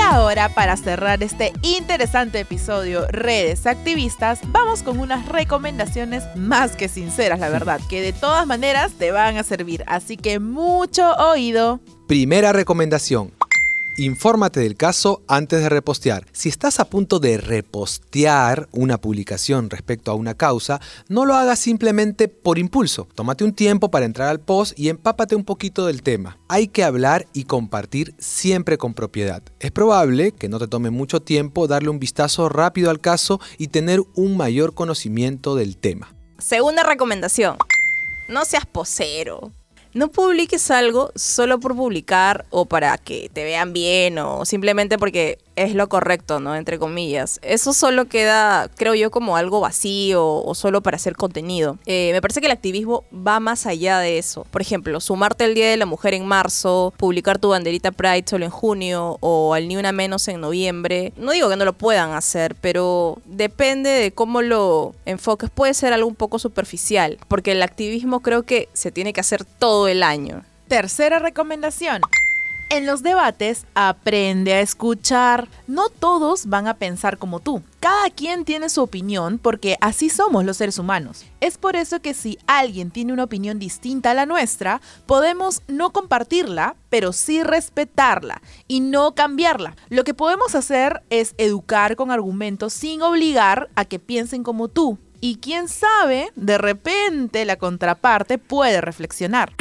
Ahora 0.00 0.30
ahora, 0.30 0.48
para 0.48 0.76
cerrar 0.76 1.22
este 1.22 1.52
interesante 1.62 2.40
episodio 2.40 3.06
Redes 3.08 3.66
Activistas, 3.66 4.40
vamos 4.48 4.82
con 4.82 4.98
unas 4.98 5.26
recomendaciones 5.26 6.24
más 6.36 6.76
que 6.76 6.88
sinceras, 6.88 7.40
la 7.40 7.48
verdad, 7.48 7.80
que 7.88 8.02
de 8.02 8.12
todas 8.12 8.46
maneras 8.46 8.92
te 8.92 9.12
van 9.12 9.36
a 9.36 9.42
servir. 9.42 9.84
Así 9.86 10.16
que 10.16 10.38
mucho 10.38 11.12
oído. 11.14 11.80
Primera 12.06 12.52
recomendación. 12.52 13.32
Infórmate 13.96 14.60
del 14.60 14.76
caso 14.76 15.22
antes 15.26 15.60
de 15.62 15.68
repostear. 15.68 16.26
Si 16.32 16.48
estás 16.48 16.80
a 16.80 16.86
punto 16.86 17.18
de 17.18 17.36
repostear 17.36 18.68
una 18.72 18.98
publicación 19.00 19.68
respecto 19.68 20.10
a 20.10 20.14
una 20.14 20.34
causa, 20.34 20.80
no 21.08 21.26
lo 21.26 21.34
hagas 21.34 21.58
simplemente 21.58 22.28
por 22.28 22.58
impulso. 22.58 23.08
Tómate 23.14 23.44
un 23.44 23.52
tiempo 23.52 23.90
para 23.90 24.06
entrar 24.06 24.28
al 24.28 24.40
post 24.40 24.78
y 24.78 24.88
empápate 24.88 25.34
un 25.34 25.44
poquito 25.44 25.86
del 25.86 26.02
tema. 26.02 26.38
Hay 26.48 26.68
que 26.68 26.84
hablar 26.84 27.26
y 27.32 27.44
compartir 27.44 28.14
siempre 28.18 28.78
con 28.78 28.94
propiedad. 28.94 29.42
Es 29.58 29.72
probable 29.72 30.32
que 30.32 30.48
no 30.48 30.58
te 30.58 30.68
tome 30.68 30.90
mucho 30.90 31.20
tiempo 31.20 31.66
darle 31.66 31.90
un 31.90 31.98
vistazo 31.98 32.48
rápido 32.48 32.90
al 32.90 33.00
caso 33.00 33.40
y 33.58 33.68
tener 33.68 34.00
un 34.14 34.36
mayor 34.36 34.72
conocimiento 34.72 35.56
del 35.56 35.76
tema. 35.76 36.14
Segunda 36.38 36.84
recomendación. 36.84 37.58
No 38.28 38.44
seas 38.44 38.64
posero. 38.64 39.52
No 39.92 40.08
publiques 40.08 40.70
algo 40.70 41.10
solo 41.16 41.58
por 41.58 41.74
publicar 41.74 42.46
o 42.50 42.66
para 42.66 42.96
que 42.96 43.28
te 43.32 43.42
vean 43.42 43.72
bien 43.72 44.18
o 44.18 44.44
simplemente 44.44 44.98
porque 44.98 45.38
es 45.60 45.74
lo 45.74 45.88
correcto, 45.88 46.40
¿no? 46.40 46.56
Entre 46.56 46.78
comillas. 46.78 47.38
Eso 47.42 47.72
solo 47.72 48.06
queda, 48.06 48.70
creo 48.76 48.94
yo, 48.94 49.10
como 49.10 49.36
algo 49.36 49.60
vacío 49.60 50.24
o 50.24 50.54
solo 50.54 50.82
para 50.82 50.96
hacer 50.96 51.16
contenido. 51.16 51.78
Eh, 51.84 52.10
me 52.12 52.22
parece 52.22 52.40
que 52.40 52.46
el 52.46 52.52
activismo 52.52 53.04
va 53.14 53.40
más 53.40 53.66
allá 53.66 53.98
de 53.98 54.18
eso. 54.18 54.46
Por 54.50 54.62
ejemplo, 54.62 55.00
sumarte 55.00 55.44
el 55.44 55.54
Día 55.54 55.68
de 55.70 55.76
la 55.76 55.86
Mujer 55.86 56.14
en 56.14 56.26
marzo, 56.26 56.94
publicar 56.96 57.38
tu 57.38 57.50
banderita 57.50 57.92
Pride 57.92 58.24
solo 58.26 58.46
en 58.46 58.50
junio 58.50 59.18
o 59.20 59.52
al 59.52 59.68
Ni 59.68 59.76
Una 59.76 59.92
Menos 59.92 60.26
en 60.28 60.40
noviembre. 60.40 61.12
No 61.16 61.32
digo 61.32 61.50
que 61.50 61.56
no 61.56 61.66
lo 61.66 61.74
puedan 61.74 62.12
hacer, 62.12 62.54
pero 62.60 63.18
depende 63.26 63.90
de 63.90 64.12
cómo 64.12 64.40
lo 64.40 64.94
enfoques. 65.04 65.50
Puede 65.50 65.74
ser 65.74 65.92
algo 65.92 66.08
un 66.08 66.14
poco 66.14 66.38
superficial, 66.38 67.18
porque 67.28 67.52
el 67.52 67.62
activismo 67.62 68.20
creo 68.20 68.44
que 68.44 68.70
se 68.72 68.90
tiene 68.90 69.12
que 69.12 69.20
hacer 69.20 69.44
todo 69.44 69.88
el 69.88 70.02
año. 70.02 70.42
Tercera 70.68 71.18
recomendación. 71.18 72.00
En 72.72 72.86
los 72.86 73.02
debates, 73.02 73.66
aprende 73.74 74.54
a 74.54 74.60
escuchar. 74.60 75.48
No 75.66 75.88
todos 75.88 76.46
van 76.46 76.68
a 76.68 76.74
pensar 76.74 77.18
como 77.18 77.40
tú. 77.40 77.64
Cada 77.80 78.10
quien 78.10 78.44
tiene 78.44 78.68
su 78.68 78.80
opinión 78.80 79.38
porque 79.38 79.76
así 79.80 80.08
somos 80.08 80.44
los 80.44 80.58
seres 80.58 80.78
humanos. 80.78 81.24
Es 81.40 81.58
por 81.58 81.74
eso 81.74 82.00
que 82.00 82.14
si 82.14 82.38
alguien 82.46 82.92
tiene 82.92 83.12
una 83.12 83.24
opinión 83.24 83.58
distinta 83.58 84.12
a 84.12 84.14
la 84.14 84.24
nuestra, 84.24 84.80
podemos 85.06 85.62
no 85.66 85.90
compartirla, 85.90 86.76
pero 86.90 87.12
sí 87.12 87.42
respetarla 87.42 88.40
y 88.68 88.78
no 88.78 89.16
cambiarla. 89.16 89.74
Lo 89.88 90.04
que 90.04 90.14
podemos 90.14 90.54
hacer 90.54 91.02
es 91.10 91.34
educar 91.38 91.96
con 91.96 92.12
argumentos 92.12 92.72
sin 92.72 93.02
obligar 93.02 93.68
a 93.74 93.84
que 93.84 93.98
piensen 93.98 94.44
como 94.44 94.68
tú. 94.68 94.96
Y 95.20 95.38
quién 95.38 95.66
sabe, 95.66 96.30
de 96.36 96.56
repente 96.56 97.44
la 97.44 97.56
contraparte 97.56 98.38
puede 98.38 98.80
reflexionar. 98.80 99.56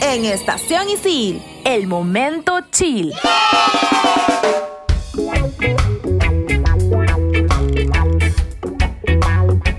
En 0.00 0.24
Estación 0.24 0.88
Isil, 0.88 1.42
el 1.64 1.86
momento 1.86 2.58
chill. 2.70 3.12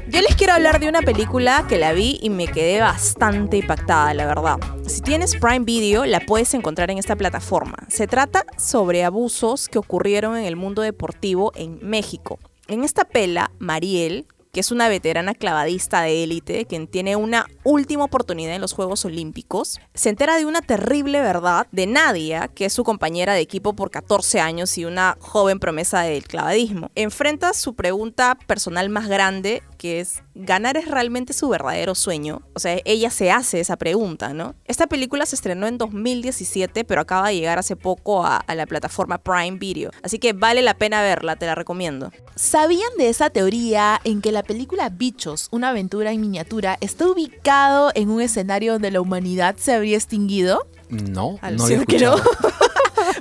Yo 0.08 0.22
les 0.22 0.36
quiero 0.36 0.54
hablar 0.54 0.80
de 0.80 0.90
una 0.90 1.02
película 1.02 1.66
que 1.68 1.78
la 1.78 1.94
vi 1.94 2.20
y 2.22 2.30
me 2.30 2.48
quedé 2.48 2.82
bastante 2.82 3.58
impactada, 3.58 4.14
la 4.14 4.26
verdad. 4.26 4.58
Si 4.86 5.02
tienes 5.02 5.36
Prime 5.36 5.66
Video, 5.66 6.06
la 6.06 6.20
puedes 6.20 6.54
encontrar 6.54 6.92
en 6.92 6.98
esta 6.98 7.16
plataforma. 7.16 7.78
Se 7.88 8.08
trata 8.08 8.46
sobre 8.58 9.04
abusos 9.04 9.68
que 9.68 9.78
ocurrieron 9.78 10.38
en 10.38 10.46
el 10.46 10.56
mundo 10.56 10.82
deportivo 10.82 11.52
en 11.56 11.80
México. 11.82 12.40
En 12.68 12.84
esta 12.84 13.06
pela, 13.06 13.52
Mariel, 13.60 14.26
que 14.52 14.60
es 14.60 14.72
una 14.72 14.90
veterana 14.90 15.34
clavadista 15.34 16.02
de 16.02 16.24
élite, 16.24 16.66
quien 16.66 16.88
tiene 16.88 17.16
una 17.16 17.46
última 17.64 18.04
oportunidad 18.04 18.56
en 18.56 18.62
los 18.62 18.74
Juegos 18.74 19.06
Olímpicos, 19.06 19.80
se 19.94 20.10
entera 20.10 20.38
de 20.38 20.46
una 20.46 20.62
terrible 20.62 21.22
verdad 21.22 21.68
de 21.72 21.88
Nadia, 21.88 22.48
que 22.48 22.66
es 22.66 22.74
su 22.74 22.84
compañera 22.84 23.34
de 23.34 23.42
equipo 23.42 23.74
por 23.74 23.92
14 23.92 24.40
años 24.40 24.78
y 24.78 24.86
una 24.86 25.18
joven 25.20 25.60
promesa 25.60 26.02
del 26.02 26.28
clavadismo. 26.28 26.90
Enfrenta 26.96 27.54
su 27.54 27.76
pregunta 27.76 28.38
personal 28.48 28.90
más 28.90 29.08
grande, 29.08 29.64
que 29.78 30.00
es, 30.00 30.24
¿ganar 30.40 30.78
es 30.78 30.88
realmente 30.88 31.34
su 31.34 31.50
verdadero 31.50 31.96
sueño? 31.96 32.42
O 32.54 32.60
sea, 32.60 32.80
ella 32.86 33.10
se 33.10 33.32
hace 33.32 33.60
esa 33.60 33.78
pregunta, 33.78 34.34
¿no? 34.34 34.56
Esta 34.66 34.88
película 34.88 35.26
se 35.26 35.36
estrenó 35.36 35.68
en 35.68 35.78
2017, 35.78 36.84
pero 36.86 37.02
acaba 37.02 37.28
de 37.28 37.36
llegar 37.36 37.60
hace 37.60 37.76
poco 37.76 38.26
a, 38.26 38.38
a 38.38 38.56
la 38.56 38.66
plataforma 38.66 39.18
Prime 39.18 39.58
Video. 39.58 39.92
Así 40.02 40.20
que 40.20 40.34
vale 40.34 40.62
la 40.62 40.74
pena 40.74 41.02
verla, 41.02 41.36
te 41.36 41.46
la 41.46 41.56
recomiendo. 41.56 42.12
¿Sabían 42.36 42.90
de 42.98 43.10
esa 43.10 43.30
teoría 43.30 44.00
en 44.04 44.22
que 44.22 44.32
la 44.32 44.44
película 44.44 44.90
Bichos, 44.90 45.50
una 45.52 45.70
aventura 45.70 46.12
en 46.12 46.22
miniatura, 46.22 46.78
está 46.82 47.08
ubicado 47.08 47.92
en 47.96 48.10
un 48.10 48.22
escenario 48.22 48.74
donde 48.74 48.92
la 48.92 49.02
humanidad 49.02 49.56
se 49.58 49.74
habría 49.74 49.98
extinguido? 49.98 50.68
No, 50.90 51.38
Al 51.42 51.58
no 51.58 51.66
había 51.66 51.78
cien 51.78 51.86
que 51.86 52.00
no. 52.00 52.16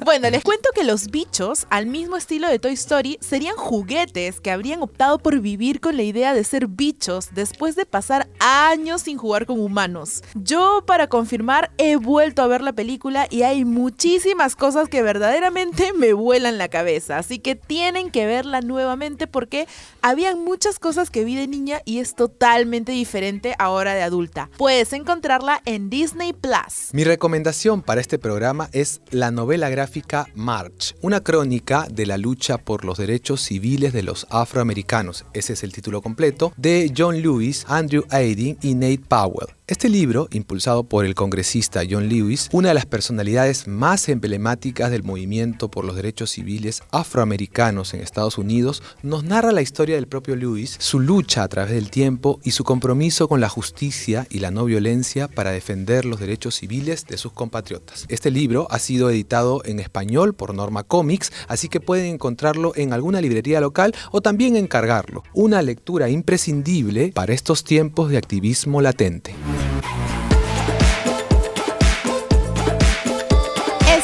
Bueno, 0.09 0.31
les 0.31 0.42
cuento 0.42 0.71
que 0.75 0.85
los 0.85 1.09
bichos, 1.09 1.66
al 1.68 1.85
mismo 1.85 2.16
estilo 2.16 2.49
de 2.49 2.59
Toy 2.59 2.73
Story, 2.73 3.18
serían 3.21 3.57
juguetes 3.57 4.40
que 4.40 4.51
habrían 4.51 4.81
optado 4.81 5.18
por 5.18 5.38
vivir 5.40 5.83
con 5.83 5.99
la 5.99 6.03
idea 6.03 6.33
de 6.33 6.44
ser 6.44 6.66
bichos 6.66 7.29
después 7.35 7.77
de 7.77 7.85
pasar 7.85 8.27
años 8.40 9.03
sin 9.03 9.18
jugar 9.18 9.44
con 9.44 9.61
humanos. 9.61 10.23
Yo, 10.35 10.83
para 10.87 11.09
confirmar, 11.09 11.73
he 11.77 11.97
vuelto 11.97 12.40
a 12.40 12.47
ver 12.47 12.62
la 12.62 12.73
película 12.73 13.27
y 13.29 13.42
hay 13.42 13.66
muchísimas 13.66 14.57
cosas 14.57 14.88
que 14.88 15.03
verdaderamente 15.03 15.92
me 15.99 16.14
vuelan 16.14 16.57
la 16.57 16.68
cabeza. 16.68 17.18
Así 17.18 17.38
que 17.38 17.55
tienen 17.55 18.11
que 18.11 18.25
verla 18.25 18.62
nuevamente 18.62 19.27
porque 19.27 19.68
habían 20.01 20.42
muchas 20.42 20.79
cosas 20.79 21.11
que 21.11 21.23
vi 21.23 21.35
de 21.35 21.49
niña 21.49 21.83
y 21.85 21.99
es 21.99 22.14
totalmente 22.14 22.92
diferente 22.92 23.55
ahora 23.59 23.92
de 23.92 24.05
adulta. 24.05 24.49
Puedes 24.57 24.94
encontrarla 24.94 25.61
en 25.66 25.90
Disney 25.90 26.33
Plus. 26.33 26.94
Mi 26.94 27.05
recomendación 27.05 27.83
para 27.83 28.01
este 28.01 28.18
programa 28.18 28.71
es 28.73 29.03
la 29.11 29.31
novela 29.31 29.68
gráfica 29.68 29.98
March, 30.35 30.95
una 31.03 31.21
crónica 31.21 31.87
de 31.91 32.07
la 32.07 32.19
lucha 32.19 32.59
por 32.59 32.85
los 32.85 32.99
derechos 32.99 33.41
civiles 33.41 33.93
de 33.93 34.03
los 34.03 34.27
afroamericanos, 34.31 35.25
ese 35.33 35.53
es 35.53 35.63
el 35.63 35.73
título 35.73 36.03
completo, 36.03 36.53
de 36.57 36.93
John 36.97 37.21
Lewis, 37.21 37.65
Andrew 37.69 38.05
Aydin 38.11 38.59
y 38.63 38.75
Nate 38.75 39.01
Powell. 39.09 39.58
Este 39.68 39.90
libro, 39.90 40.28
impulsado 40.33 40.85
por 40.85 41.04
el 41.04 41.14
congresista 41.14 41.83
John 41.88 42.09
Lewis, 42.09 42.48
una 42.52 42.68
de 42.68 42.74
las 42.74 42.87
personalidades 42.87 43.68
más 43.68 44.09
emblemáticas 44.09 44.90
del 44.90 45.02
movimiento 45.02 45.70
por 45.70 45.85
los 45.85 45.94
derechos 45.94 46.31
civiles 46.31 46.83
afroamericanos 46.90 47.92
en 47.92 48.00
Estados 48.00 48.38
Unidos, 48.38 48.83
nos 49.02 49.24
narra 49.24 49.52
la 49.52 49.61
historia 49.61 49.96
del 49.96 50.07
propio 50.07 50.37
Lewis, 50.37 50.74
su 50.81 51.00
lucha 51.00 51.42
a 51.42 51.48
través 51.48 51.72
del 51.72 51.90
tiempo 51.90 52.40
y 52.42 52.52
su 52.52 52.64
compromiso 52.64 53.28
con 53.28 53.42
la 53.42 53.50
justicia 53.50 54.26
y 54.31 54.38
la 54.38 54.50
no 54.50 54.64
violencia 54.64 55.28
para 55.28 55.50
defender 55.50 56.07
los 56.07 56.18
derechos 56.18 56.54
civiles 56.54 57.04
de 57.04 57.18
sus 57.18 57.33
compatriotas. 57.33 58.07
Este 58.09 58.31
libro 58.31 58.68
ha 58.70 58.78
sido 58.78 59.11
editado 59.11 59.61
en 59.66 59.81
español 59.81 60.33
por 60.35 60.54
Norma 60.54 60.83
Comics, 60.83 61.31
así 61.46 61.68
que 61.68 61.81
pueden 61.81 62.07
encontrarlo 62.07 62.72
en 62.74 62.94
alguna 62.94 63.20
librería 63.20 63.61
local 63.61 63.94
o 64.12 64.22
también 64.22 64.57
encargarlo. 64.57 65.24
Una 65.35 65.61
lectura 65.61 66.09
imprescindible 66.09 67.12
para 67.12 67.35
estos 67.35 67.64
tiempos 67.64 68.09
de 68.09 68.16
activismo 68.16 68.81
latente. 68.81 69.35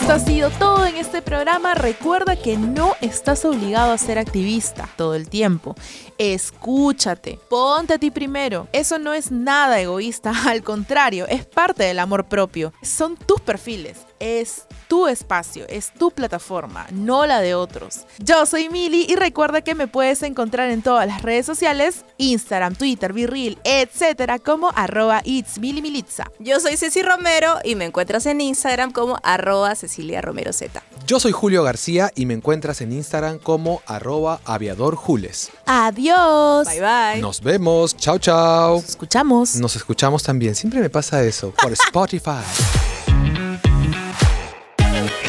Esto 0.04 0.12
ha 0.12 0.18
sido 0.18 0.50
todo 0.50 0.84
en 0.84 0.96
este 0.96 1.22
programa. 1.22 1.74
Recuerda 1.74 2.36
que 2.36 2.58
no 2.58 2.94
estás 3.00 3.44
obligado 3.46 3.90
a 3.90 3.96
ser 3.96 4.18
activista 4.18 4.86
todo 4.96 5.14
el 5.14 5.30
tiempo. 5.30 5.76
Escúchate, 6.18 7.38
ponte 7.48 7.94
a 7.94 7.98
ti 7.98 8.10
primero. 8.10 8.68
Eso 8.72 8.98
no 8.98 9.14
es 9.14 9.30
nada 9.30 9.80
egoísta, 9.80 10.32
al 10.46 10.62
contrario, 10.62 11.26
es 11.26 11.46
parte 11.46 11.84
del 11.84 11.98
amor 11.98 12.26
propio. 12.26 12.74
Son 12.82 13.16
tus 13.16 13.40
perfiles, 13.40 13.98
es 14.20 14.66
tu 14.88 15.08
espacio, 15.08 15.66
es 15.68 15.92
tu 15.92 16.10
plataforma, 16.10 16.86
no 16.92 17.26
la 17.26 17.40
de 17.40 17.54
otros. 17.54 18.00
Yo 18.18 18.46
soy 18.46 18.68
Mili 18.68 19.06
y 19.08 19.16
recuerda 19.16 19.62
que 19.62 19.74
me 19.74 19.86
puedes 19.88 20.22
encontrar 20.22 20.70
en 20.70 20.82
todas 20.82 21.06
las 21.06 21.22
redes 21.22 21.46
sociales, 21.46 22.04
Instagram, 22.18 22.74
Twitter, 22.74 23.12
Virreel, 23.12 23.58
etcétera, 23.64 24.38
como 24.38 24.70
arroba 24.74 25.22
it's 25.24 25.58
Militza. 25.58 26.30
Yo 26.38 26.60
soy 26.60 26.76
Ceci 26.76 27.02
Romero 27.02 27.58
y 27.64 27.74
me 27.74 27.84
encuentras 27.84 28.26
en 28.26 28.40
Instagram 28.40 28.92
como 28.92 29.18
arroba 29.22 29.74
Cecilia 29.74 30.20
Romero 30.20 30.52
Z. 30.52 30.82
Yo 31.06 31.20
soy 31.20 31.32
Julio 31.32 31.62
García 31.62 32.10
y 32.14 32.26
me 32.26 32.34
encuentras 32.34 32.80
en 32.80 32.92
Instagram 32.92 33.38
como 33.38 33.82
arroba 33.86 34.40
aviadorjules. 34.44 35.50
Adiós. 35.66 36.66
Bye 36.66 36.80
bye. 36.80 37.20
Nos 37.20 37.40
vemos, 37.42 37.96
chao 37.96 38.18
chao. 38.18 38.76
Nos 38.76 38.88
escuchamos. 38.90 39.56
Nos 39.56 39.76
escuchamos 39.76 40.22
también, 40.22 40.54
siempre 40.54 40.80
me 40.80 40.90
pasa 40.90 41.22
eso, 41.22 41.50
por 41.50 41.72
Spotify. 41.86 42.93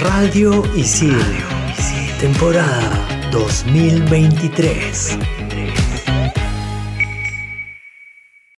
Radio 0.06 0.62
Isil, 0.78 1.18
temporada 2.22 2.94
2023. 3.32 5.45